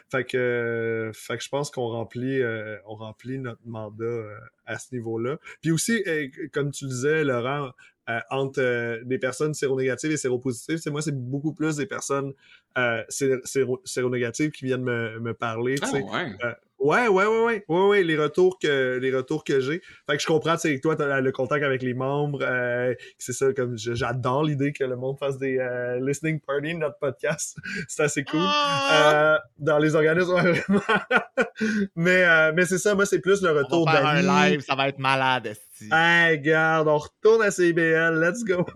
Fait 0.09 0.25
que, 0.25 1.11
fait 1.13 1.37
que 1.37 1.43
je 1.43 1.49
pense 1.49 1.71
qu'on 1.73 1.89
remplit, 1.89 2.41
on 2.87 2.95
remplit 2.95 3.39
notre 3.39 3.61
mandat 3.65 4.23
à 4.65 4.79
ce 4.79 4.95
niveau-là. 4.95 5.39
Puis 5.61 5.73
aussi, 5.73 6.05
comme 6.53 6.71
tu 6.71 6.85
le 6.85 6.91
disais, 6.91 7.25
Laurent, 7.25 7.67
euh, 7.67 7.73
entre 8.31 8.61
euh, 8.61 9.03
des 9.05 9.19
personnes 9.19 9.55
séronégatives 9.55 10.11
et 10.11 10.17
séropositives. 10.17 10.79
C'est 10.79 10.91
moi, 10.91 11.03
c'est 11.03 11.17
beaucoup 11.17 11.53
plus 11.53 11.77
des 11.77 11.87
personnes 11.87 12.33
euh, 12.79 13.03
séronégatives 13.85 14.51
qui 14.51 14.65
viennent 14.65 14.85
me, 14.85 15.19
me 15.21 15.35
parler. 15.35 15.77
Ouais. 15.93 16.35
Ouais, 16.81 17.09
ouais, 17.09 17.27
ouais, 17.27 17.45
ouais, 17.45 17.65
ouais, 17.69 17.87
ouais, 17.89 18.03
les 18.03 18.17
retours 18.17 18.59
que, 18.59 18.99
les 18.99 19.15
retours 19.15 19.45
que 19.45 19.61
j'ai. 19.61 19.83
Fait 20.09 20.17
que 20.17 20.23
je 20.23 20.27
comprends, 20.27 20.55
tu 20.55 20.63
sais, 20.63 20.81
toi, 20.81 20.97
t'as 20.97 21.21
le 21.21 21.31
contact 21.31 21.63
avec 21.63 21.83
les 21.83 21.93
membres, 21.93 22.41
euh, 22.43 22.95
c'est 23.19 23.35
ça, 23.35 23.53
comme 23.53 23.77
j'adore 23.77 24.45
l'idée 24.45 24.73
que 24.73 24.85
le 24.85 24.97
monde 24.97 25.19
fasse 25.19 25.37
des 25.37 25.59
euh, 25.59 26.01
listening 26.01 26.41
party 26.41 26.73
de 26.73 26.79
notre 26.79 26.99
podcast. 26.99 27.59
c'est 27.89 28.05
assez 28.05 28.25
cool. 28.25 28.41
Ah! 28.43 29.35
Euh, 29.35 29.39
dans 29.59 29.79
les 29.79 29.95
organismes, 29.95 30.33
vraiment. 30.35 30.81
mais, 31.97 32.25
euh, 32.25 32.53
mais 32.57 32.65
c'est 32.65 32.79
ça, 32.79 32.95
moi, 32.95 33.05
c'est 33.05 33.21
plus 33.21 33.43
le 33.43 33.51
retour 33.51 33.85
d'amis. 33.85 34.27
un 34.27 34.49
live, 34.49 34.61
ça 34.63 34.75
va 34.75 34.89
être 34.89 34.99
malade, 34.99 35.49
esti. 35.49 35.91
Hey, 35.93 36.41
garde, 36.41 36.89
on 36.89 36.97
retourne 36.97 37.43
à 37.43 37.51
CBL, 37.51 38.19
let's 38.19 38.43
go. 38.43 38.65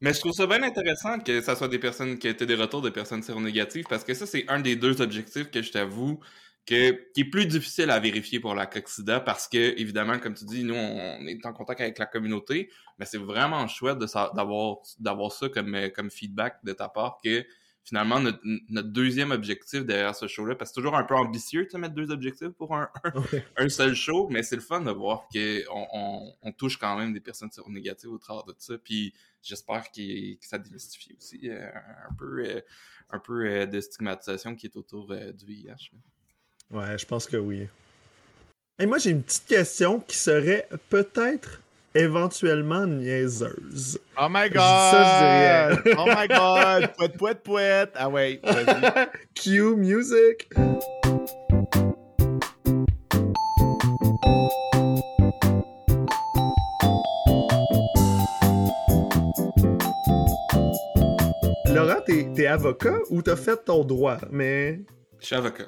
Mais 0.00 0.14
je 0.14 0.20
trouve 0.20 0.32
ça 0.32 0.46
bien 0.46 0.62
intéressant 0.62 1.18
que 1.18 1.40
ça 1.40 1.56
soit 1.56 1.66
des 1.66 1.80
personnes 1.80 2.18
qui 2.18 2.28
étaient 2.28 2.46
des 2.46 2.54
retours 2.54 2.82
de 2.82 2.90
personnes 2.90 3.24
séronégatives 3.24 3.84
parce 3.88 4.04
que 4.04 4.14
ça, 4.14 4.26
c'est 4.26 4.44
un 4.46 4.60
des 4.60 4.76
deux 4.76 5.00
objectifs 5.00 5.50
que 5.50 5.60
je 5.60 5.72
t'avoue 5.72 6.20
que, 6.68 7.12
qui 7.12 7.20
est 7.22 7.30
plus 7.30 7.46
difficile 7.46 7.90
à 7.90 7.98
vérifier 7.98 8.40
pour 8.40 8.54
la 8.54 8.66
coxida 8.66 9.20
parce 9.20 9.48
que, 9.48 9.78
évidemment, 9.78 10.18
comme 10.18 10.34
tu 10.34 10.44
dis, 10.44 10.64
nous, 10.64 10.74
on 10.74 11.26
est 11.26 11.46
en 11.46 11.52
contact 11.54 11.80
avec 11.80 11.98
la 11.98 12.06
communauté, 12.06 12.70
mais 12.98 13.06
c'est 13.06 13.18
vraiment 13.18 13.66
chouette 13.68 13.98
d'avoir 13.98 14.78
d'avoir 14.98 15.32
ça 15.32 15.48
comme, 15.48 15.76
comme 15.94 16.10
feedback 16.10 16.62
de 16.64 16.72
ta 16.72 16.88
part 16.88 17.20
que 17.24 17.46
finalement, 17.84 18.20
notre, 18.20 18.40
notre, 18.68 18.88
deuxième 18.88 19.30
objectif 19.30 19.86
derrière 19.86 20.14
ce 20.14 20.26
show-là, 20.26 20.54
parce 20.54 20.70
que 20.70 20.74
c'est 20.74 20.80
toujours 20.80 20.94
un 20.94 21.04
peu 21.04 21.14
ambitieux 21.14 21.66
de 21.72 21.78
mettre 21.78 21.94
deux 21.94 22.10
objectifs 22.10 22.50
pour 22.50 22.76
un, 22.76 22.90
un, 23.56 23.68
seul 23.70 23.94
show, 23.94 24.28
mais 24.28 24.42
c'est 24.42 24.56
le 24.56 24.62
fun 24.62 24.82
de 24.82 24.90
voir 24.90 25.26
qu'on 25.32 25.86
on, 25.94 26.34
on, 26.42 26.52
touche 26.52 26.76
quand 26.76 26.98
même 26.98 27.14
des 27.14 27.20
personnes 27.20 27.48
négatives 27.68 28.10
au 28.10 28.18
travers 28.18 28.44
de 28.44 28.54
ça. 28.58 28.76
Puis 28.76 29.14
j'espère 29.42 29.90
que 29.90 30.02
ça 30.42 30.58
démystifie 30.58 31.14
aussi 31.16 31.48
euh, 31.48 31.66
un 32.10 32.14
peu, 32.14 32.44
euh, 32.44 32.60
un 33.08 33.18
peu 33.20 33.46
euh, 33.46 33.64
de 33.64 33.80
stigmatisation 33.80 34.54
qui 34.54 34.66
est 34.66 34.76
autour 34.76 35.06
du 35.08 35.46
VIH. 35.46 35.92
Ouais, 36.70 36.98
je 36.98 37.06
pense 37.06 37.26
que 37.26 37.38
oui. 37.38 37.66
Et 38.78 38.84
moi, 38.84 38.98
j'ai 38.98 39.10
une 39.10 39.22
petite 39.22 39.46
question 39.46 40.00
qui 40.00 40.16
serait 40.16 40.68
peut-être 40.90 41.62
éventuellement 41.94 42.86
niaiseuse. 42.86 43.98
Oh 44.20 44.26
my 44.28 44.50
god! 44.50 45.82
oh 45.96 46.04
my 46.06 46.28
god! 46.28 46.92
Pouette, 46.96 47.16
pouette, 47.16 47.42
pouette! 47.42 47.90
Ah 47.94 48.10
ouais, 48.10 48.38
vas-y. 48.44 49.08
Cue 49.34 49.76
music! 49.76 50.50
Laurent, 61.74 62.02
t'es 62.04 62.46
avocat 62.46 62.98
ou 63.08 63.22
t'as 63.22 63.36
fait 63.36 63.64
ton 63.64 63.84
droit, 63.84 64.18
mais... 64.30 64.80
Je 65.18 65.26
suis 65.26 65.34
avocat. 65.34 65.64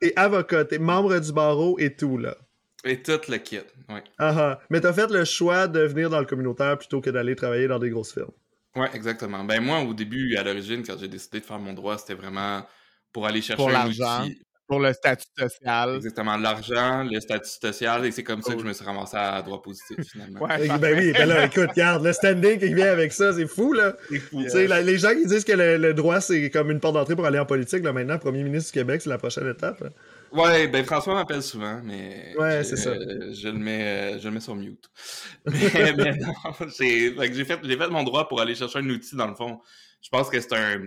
T'es 0.00 0.12
avocat, 0.16 0.64
t'es 0.64 0.78
membre 0.78 1.18
du 1.18 1.32
barreau 1.32 1.78
et 1.78 1.94
tout, 1.94 2.16
là. 2.16 2.36
Et 2.84 3.02
tout 3.02 3.20
le 3.28 3.36
kit, 3.36 3.60
oui. 3.90 4.00
Ah, 4.18 4.34
ah. 4.38 4.60
Mais 4.70 4.80
t'as 4.80 4.92
fait 4.92 5.10
le 5.10 5.24
choix 5.24 5.68
de 5.68 5.80
venir 5.80 6.08
dans 6.08 6.20
le 6.20 6.24
communautaire 6.24 6.78
plutôt 6.78 7.00
que 7.02 7.10
d'aller 7.10 7.36
travailler 7.36 7.68
dans 7.68 7.78
des 7.78 7.90
grosses 7.90 8.14
firmes. 8.14 8.32
Ouais, 8.74 8.88
exactement. 8.94 9.44
Ben 9.44 9.60
moi, 9.62 9.80
au 9.80 9.92
début, 9.92 10.36
à 10.36 10.42
l'origine, 10.42 10.82
quand 10.86 10.96
j'ai 10.98 11.08
décidé 11.08 11.40
de 11.40 11.44
faire 11.44 11.58
mon 11.58 11.74
droit, 11.74 11.98
c'était 11.98 12.14
vraiment 12.14 12.64
pour 13.12 13.26
aller 13.26 13.42
chercher 13.42 13.62
pour 13.62 13.70
l'argent, 13.70 14.26
pour 14.70 14.78
le 14.78 14.92
statut 14.92 15.26
social. 15.36 15.96
Exactement, 15.96 16.36
l'argent, 16.36 17.02
le 17.02 17.18
statut 17.18 17.50
social, 17.50 18.06
et 18.06 18.12
c'est 18.12 18.22
comme 18.22 18.40
ça 18.40 18.54
que 18.54 18.60
je 18.60 18.64
me 18.64 18.72
suis 18.72 18.84
ramassé 18.84 19.16
à 19.16 19.42
droit 19.42 19.60
positif, 19.60 19.96
finalement. 20.12 20.42
Ouais, 20.42 20.68
ben 20.78 20.96
oui, 20.96 21.12
ben 21.12 21.28
là, 21.28 21.46
écoute, 21.46 21.70
regarde, 21.70 22.04
le 22.04 22.12
standing 22.12 22.56
qui 22.56 22.72
vient 22.72 22.92
avec 22.92 23.12
ça, 23.12 23.32
c'est 23.32 23.48
fou, 23.48 23.72
là. 23.72 23.96
C'est 24.08 24.20
fou. 24.20 24.38
les 24.38 24.96
gens 24.96 25.10
qui 25.10 25.26
disent 25.26 25.42
que 25.42 25.54
le, 25.54 25.92
droit, 25.92 26.20
c'est 26.20 26.50
comme 26.50 26.70
une 26.70 26.78
porte 26.78 26.94
d'entrée 26.94 27.16
pour 27.16 27.26
aller 27.26 27.40
en 27.40 27.46
politique, 27.46 27.82
là, 27.82 27.92
maintenant, 27.92 28.16
premier 28.18 28.44
ministre 28.44 28.70
du 28.72 28.78
Québec, 28.78 29.02
c'est 29.02 29.10
la 29.10 29.18
prochaine 29.18 29.48
étape. 29.48 29.82
Ouais, 30.30 30.68
ben 30.68 30.84
François 30.84 31.14
m'appelle 31.14 31.42
souvent, 31.42 31.80
mais 31.82 32.32
ouais, 32.38 32.62
c'est 32.62 32.76
ça. 32.76 32.94
je 32.94 33.48
le 33.48 33.58
mets, 33.58 34.20
je 34.20 34.28
le 34.28 34.34
mets 34.34 34.40
sur 34.40 34.54
mute. 34.54 34.88
mais, 35.46 35.92
mais 35.96 36.16
non, 36.16 36.32
j'ai 36.78 37.12
fait, 37.44 37.58
j'ai 37.64 37.76
fait 37.76 37.88
mon 37.88 38.04
droit 38.04 38.28
pour 38.28 38.40
aller 38.40 38.54
chercher 38.54 38.78
un 38.78 38.88
outil 38.88 39.16
dans 39.16 39.26
le 39.26 39.34
fond. 39.34 39.58
Je 40.00 40.08
pense 40.10 40.30
que 40.30 40.40
c'est 40.40 40.54
un, 40.54 40.86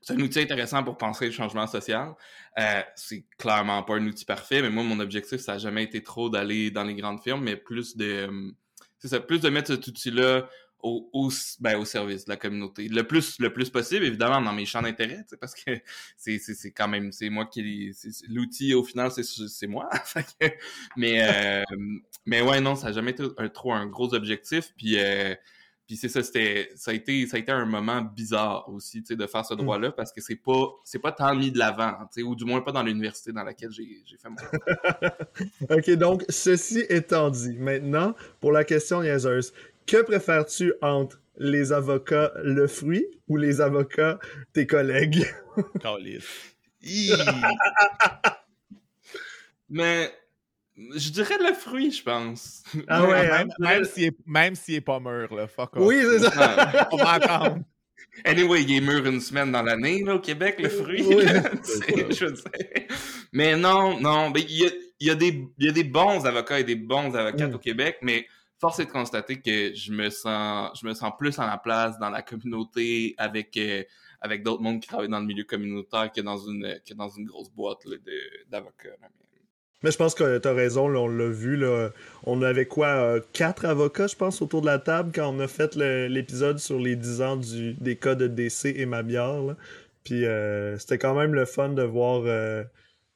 c'est 0.00 0.14
un 0.14 0.20
outil 0.20 0.40
intéressant 0.40 0.82
pour 0.84 0.96
penser 0.96 1.26
le 1.26 1.32
changement 1.32 1.66
social. 1.66 2.14
Euh, 2.58 2.82
c'est 2.94 3.24
clairement 3.38 3.82
pas 3.82 3.96
un 3.96 4.06
outil 4.06 4.24
parfait, 4.24 4.62
mais 4.62 4.70
moi 4.70 4.82
mon 4.82 5.00
objectif 5.00 5.40
ça 5.40 5.54
a 5.54 5.58
jamais 5.58 5.84
été 5.84 6.02
trop 6.02 6.30
d'aller 6.30 6.70
dans 6.70 6.84
les 6.84 6.94
grandes 6.94 7.20
firmes, 7.20 7.42
mais 7.42 7.56
plus 7.56 7.96
de, 7.96 8.28
c'est 8.98 9.08
ça, 9.08 9.20
plus 9.20 9.40
de 9.40 9.48
mettre 9.48 9.68
cet 9.68 9.86
outil-là 9.86 10.48
au, 10.80 11.08
au, 11.12 11.30
ben, 11.60 11.76
au 11.76 11.84
service 11.84 12.24
de 12.24 12.30
la 12.30 12.36
communauté. 12.36 12.88
Le 12.88 13.02
plus, 13.06 13.38
le 13.40 13.52
plus 13.52 13.70
possible, 13.70 14.04
évidemment, 14.04 14.40
dans 14.40 14.52
mes 14.52 14.64
champs 14.64 14.82
d'intérêt, 14.82 15.24
parce 15.40 15.54
que 15.54 15.70
c'est, 16.16 16.38
c'est, 16.38 16.54
c'est 16.54 16.70
quand 16.70 16.88
même, 16.88 17.12
c'est 17.12 17.30
moi 17.30 17.46
qui, 17.46 17.92
l'outil 18.28 18.74
au 18.74 18.84
final, 18.84 19.10
c'est, 19.10 19.24
c'est 19.24 19.66
moi. 19.66 19.88
mais, 20.96 21.22
euh, 21.22 21.64
mais 22.26 22.42
ouais, 22.42 22.60
non, 22.60 22.74
ça 22.74 22.88
n'a 22.88 22.92
jamais 22.92 23.10
été 23.12 23.24
un, 23.38 23.48
trop 23.48 23.72
un 23.72 23.86
gros 23.86 24.14
objectif. 24.14 24.72
Puis, 24.76 24.98
euh, 24.98 25.34
puis 25.88 25.96
c'est 25.96 26.10
ça, 26.10 26.22
c'était, 26.22 26.70
ça 26.76 26.90
a 26.90 26.94
été, 26.94 27.26
ça 27.26 27.38
a 27.38 27.40
été 27.40 27.50
un 27.50 27.64
moment 27.64 28.02
bizarre 28.02 28.68
aussi, 28.68 29.00
tu 29.00 29.06
sais, 29.06 29.16
de 29.16 29.26
faire 29.26 29.42
ce 29.42 29.54
mmh. 29.54 29.56
droit-là, 29.56 29.90
parce 29.90 30.12
que 30.12 30.20
c'est 30.20 30.36
pas, 30.36 30.68
c'est 30.84 30.98
pas 30.98 31.12
tant 31.12 31.34
mis 31.34 31.50
de 31.50 31.58
l'avant, 31.58 31.94
tu 32.12 32.20
sais, 32.20 32.22
ou 32.22 32.34
du 32.34 32.44
moins 32.44 32.60
pas 32.60 32.72
dans 32.72 32.82
l'université 32.82 33.32
dans 33.32 33.42
laquelle 33.42 33.70
j'ai, 33.70 34.02
j'ai 34.04 34.18
fait 34.18 34.28
mon. 34.28 34.36
ok, 35.74 35.90
donc 35.92 36.26
ceci 36.28 36.84
étant 36.90 37.30
dit, 37.30 37.56
maintenant 37.58 38.14
pour 38.38 38.52
la 38.52 38.64
question 38.64 39.02
niaiseuse, 39.02 39.54
que 39.86 40.02
préfères-tu 40.02 40.74
entre 40.82 41.22
les 41.38 41.72
avocats 41.72 42.32
le 42.44 42.66
fruit 42.66 43.06
ou 43.26 43.38
les 43.38 43.62
avocats 43.62 44.18
tes 44.52 44.66
collègues? 44.66 45.24
Mais 49.70 50.12
je 50.94 51.10
dirais 51.10 51.38
le 51.40 51.54
fruit, 51.54 51.90
je 51.90 52.02
pense. 52.02 52.62
Ah 52.86 53.04
ouais, 53.04 53.28
même, 53.28 53.50
hein? 53.50 53.80
même 54.26 54.54
s'il 54.54 54.74
est, 54.74 54.80
pas 54.80 55.00
mûr, 55.00 55.34
là. 55.34 55.48
Fuck 55.48 55.76
off. 55.76 55.82
Oui, 55.86 55.96
c'est 56.02 56.30
ça. 56.30 56.88
On 56.92 56.96
va 56.96 57.12
attendre. 57.12 57.58
Anyway, 58.24 58.62
il 58.62 58.76
est 58.76 58.80
mûr 58.80 59.04
une 59.06 59.20
semaine 59.20 59.52
dans 59.52 59.62
l'année, 59.62 60.02
là, 60.04 60.14
au 60.14 60.20
Québec, 60.20 60.56
le 60.60 60.68
fruit. 60.68 61.02
Oui, 61.02 61.24
je 62.10 62.34
sais. 62.34 62.86
Mais 63.32 63.56
non, 63.56 64.00
non. 64.00 64.32
Il 64.36 64.50
y 64.50 64.66
a, 64.66 64.70
y, 65.00 65.10
a 65.10 65.14
des, 65.14 65.48
y 65.58 65.68
a 65.68 65.72
des 65.72 65.84
bons 65.84 66.24
avocats 66.24 66.60
et 66.60 66.64
des 66.64 66.76
bons 66.76 67.14
avocats 67.14 67.48
mm. 67.48 67.54
au 67.54 67.58
Québec, 67.58 67.98
mais 68.02 68.26
force 68.58 68.78
est 68.80 68.86
de 68.86 68.90
constater 68.90 69.40
que 69.40 69.74
je 69.74 69.92
me 69.92 70.10
sens, 70.10 70.78
je 70.80 70.86
me 70.86 70.94
sens 70.94 71.12
plus 71.18 71.38
en 71.38 71.46
la 71.46 71.58
place 71.58 71.98
dans 71.98 72.10
la 72.10 72.22
communauté 72.22 73.14
avec, 73.18 73.56
euh, 73.56 73.82
avec 74.20 74.42
d'autres 74.42 74.62
mondes 74.62 74.80
qui 74.80 74.88
travaillent 74.88 75.08
dans 75.08 75.20
le 75.20 75.26
milieu 75.26 75.44
communautaire 75.44 76.10
que 76.12 76.20
dans 76.20 76.38
une, 76.38 76.78
que 76.86 76.94
dans 76.94 77.08
une 77.08 77.26
grosse 77.26 77.50
boîte 77.50 77.84
d'avocats. 78.48 78.88
Mais 79.82 79.90
je 79.92 79.96
pense 79.96 80.14
que 80.14 80.38
tu 80.38 80.48
as 80.48 80.52
raison, 80.52 80.86
on 80.86 81.08
l'a 81.08 81.28
vu. 81.28 81.56
Là, 81.56 81.90
on 82.24 82.42
avait 82.42 82.66
quoi 82.66 82.88
euh, 82.88 83.20
Quatre 83.32 83.64
avocats, 83.64 84.08
je 84.08 84.16
pense, 84.16 84.42
autour 84.42 84.60
de 84.60 84.66
la 84.66 84.78
table 84.78 85.12
quand 85.14 85.32
on 85.32 85.38
a 85.40 85.48
fait 85.48 85.76
l'épisode 85.76 86.58
sur 86.58 86.78
les 86.78 86.96
10 86.96 87.22
ans 87.22 87.36
du, 87.36 87.74
des 87.74 87.96
cas 87.96 88.14
de 88.14 88.26
décès 88.26 88.74
et 88.76 88.86
Mabiard. 88.86 89.54
Puis 90.04 90.24
euh, 90.24 90.76
c'était 90.78 90.98
quand 90.98 91.14
même 91.14 91.34
le 91.34 91.44
fun 91.44 91.68
de 91.70 91.82
voir 91.82 92.24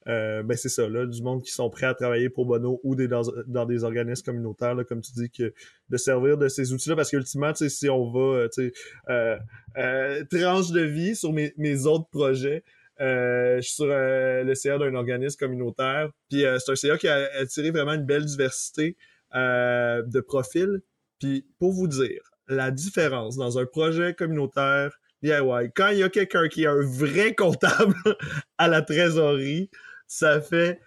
euh, 0.09 0.43
ben 0.43 0.57
c'est 0.57 0.69
ça, 0.69 0.89
là, 0.89 1.07
du 1.07 1.23
monde 1.23 1.43
qui 1.43 1.53
sont 1.53 1.71
prêts 1.71 1.87
à 1.87 1.95
travailler 1.95 2.29
pour 2.29 2.47
Bono 2.47 2.81
ou 2.83 2.95
des, 2.97 3.09
dans, 3.09 3.67
des 3.67 3.85
organismes 3.85 4.25
communautaires, 4.25 4.75
là, 4.75 4.85
comme 4.85 5.01
tu 5.01 5.13
dis, 5.13 5.31
que 5.31 5.55
de 5.89 5.97
servir 5.97 6.37
de 6.39 6.49
ces 6.49 6.73
outils-là, 6.73 6.97
parce 6.97 7.11
qu'ultimement, 7.11 7.53
si 7.55 7.89
on 7.89 8.11
va, 8.11 8.21
euh, 8.21 8.49
tu 8.53 8.73
euh, 9.09 9.37
euh, 9.77 10.25
tranche 10.25 10.71
de 10.71 10.81
vie 10.81 11.15
sur 11.15 11.33
mes, 11.33 11.53
mes 11.57 11.87
autres 11.87 12.09
projets, 12.11 12.65
euh, 13.03 13.57
je 13.57 13.63
suis 13.63 13.75
sur 13.75 13.87
le 13.87 14.55
CA 14.55 14.79
d'un 14.79 14.95
organisme 14.95 15.37
communautaire, 15.39 16.11
puis 16.31 16.45
c'est 16.59 16.73
un 16.73 16.77
CA 16.77 16.99
qui 16.99 17.09
a 17.09 17.29
attiré 17.39 17.71
vraiment 17.71 17.95
une 17.95 18.07
belle 18.07 18.25
diversité 18.25 18.97
de 19.35 20.21
profils, 20.21 20.81
puis 21.19 21.47
pour 21.59 21.73
vous 21.73 21.89
dire, 21.89 22.33
la 22.49 22.71
différence 22.71 23.37
dans 23.37 23.59
un 23.59 23.67
projet 23.67 24.15
communautaire 24.15 24.93
DIY, 25.23 25.71
quand 25.75 25.89
il 25.89 25.99
y 25.99 26.03
a 26.03 26.09
quelqu'un 26.09 26.49
qui 26.49 26.65
est 26.65 26.67
un 26.67 26.83
vrai 26.83 27.35
comptable 27.35 27.95
à 28.59 28.69
la 28.69 28.83
trésorerie, 28.83 29.71
ça 30.07 30.41
fait 30.41 30.81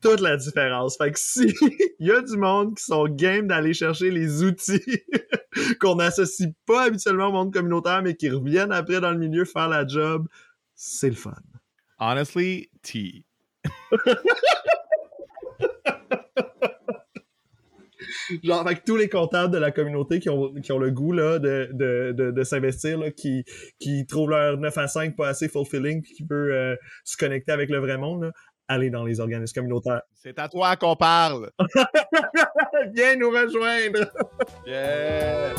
toute 0.00 0.20
la 0.20 0.36
différence. 0.36 0.96
Fait 0.96 1.12
que 1.12 1.18
si 1.18 1.54
il 1.98 2.06
y 2.06 2.10
a 2.10 2.20
du 2.22 2.36
monde 2.36 2.76
qui 2.76 2.84
sont 2.84 3.06
game 3.06 3.46
d'aller 3.46 3.74
chercher 3.74 4.10
les 4.10 4.42
outils 4.42 5.02
qu'on 5.80 5.96
n'associe 5.96 6.50
pas 6.66 6.84
habituellement 6.84 7.28
au 7.28 7.32
monde 7.32 7.52
communautaire, 7.52 8.02
mais 8.02 8.16
qui 8.16 8.30
reviennent 8.30 8.72
après 8.72 9.00
dans 9.00 9.10
le 9.10 9.18
milieu 9.18 9.44
faire 9.44 9.68
la 9.68 9.86
job, 9.86 10.26
c'est 10.74 11.10
le 11.10 11.14
fun. 11.14 11.34
Honestly, 12.04 12.68
T. 12.82 13.24
genre 18.42 18.60
avec 18.60 18.82
tous 18.82 18.96
les 18.96 19.08
comptables 19.08 19.52
de 19.52 19.58
la 19.58 19.70
communauté 19.70 20.18
qui 20.18 20.28
ont, 20.28 20.52
qui 20.54 20.72
ont 20.72 20.80
le 20.80 20.90
goût 20.90 21.12
là, 21.12 21.38
de, 21.38 21.68
de, 21.72 22.10
de, 22.10 22.32
de 22.32 22.42
s'investir, 22.42 22.98
qui, 23.16 23.44
qui 23.78 24.04
trouvent 24.04 24.30
leur 24.30 24.58
9 24.58 24.76
à 24.78 24.88
5 24.88 25.14
pas 25.14 25.28
assez 25.28 25.48
fulfilling 25.48 26.02
puis 26.02 26.12
qui 26.14 26.26
peut 26.26 26.52
euh, 26.52 26.74
se 27.04 27.16
connecter 27.16 27.52
avec 27.52 27.70
le 27.70 27.78
vrai 27.78 27.98
monde, 27.98 28.22
là, 28.24 28.32
aller 28.66 28.90
dans 28.90 29.04
les 29.04 29.20
organismes 29.20 29.54
communautaires. 29.54 30.02
C'est 30.12 30.40
à 30.40 30.48
toi 30.48 30.74
qu'on 30.74 30.96
parle. 30.96 31.52
Viens 32.94 33.14
nous 33.14 33.30
rejoindre. 33.30 34.10
yeah. 34.66 35.54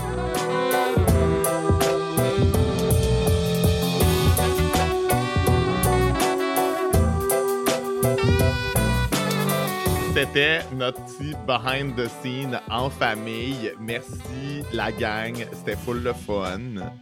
C'était 10.23 10.61
notre 10.73 11.03
petit 11.03 11.35
behind 11.45 11.97
the 11.97 12.07
scene 12.07 12.57
en 12.71 12.89
famille. 12.89 13.73
Merci 13.77 14.63
la 14.71 14.89
gang, 14.89 15.33
c'était 15.51 15.75
full 15.75 16.01
de 16.01 16.13
fun. 16.13 16.59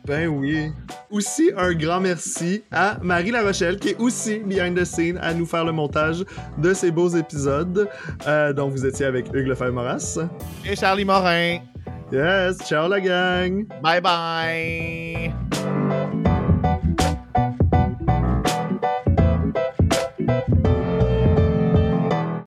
Ben 0.07 0.27
oui. 0.27 0.71
Aussi 1.11 1.51
un 1.55 1.71
grand 1.73 1.99
merci 1.99 2.63
à 2.71 2.97
Marie 3.03 3.29
La 3.29 3.43
Rochelle 3.43 3.77
qui 3.77 3.89
est 3.89 3.99
aussi 3.99 4.39
behind 4.39 4.75
the 4.75 4.85
scene 4.85 5.19
à 5.21 5.35
nous 5.35 5.45
faire 5.45 5.65
le 5.65 5.71
montage 5.71 6.25
de 6.57 6.73
ces 6.73 6.89
beaux 6.89 7.09
épisodes. 7.09 7.87
Euh, 8.25 8.53
donc 8.53 8.71
vous 8.71 8.87
étiez 8.87 9.05
avec 9.05 9.27
Hugues 9.27 9.49
Lefebvre-Moras 9.49 10.17
et 10.65 10.75
Charlie 10.75 11.05
Morin. 11.05 11.59
Yes, 12.11 12.57
ciao 12.67 12.89
la 12.89 12.99
gang! 12.99 13.67
Bye 13.83 14.01
bye! 14.01 15.80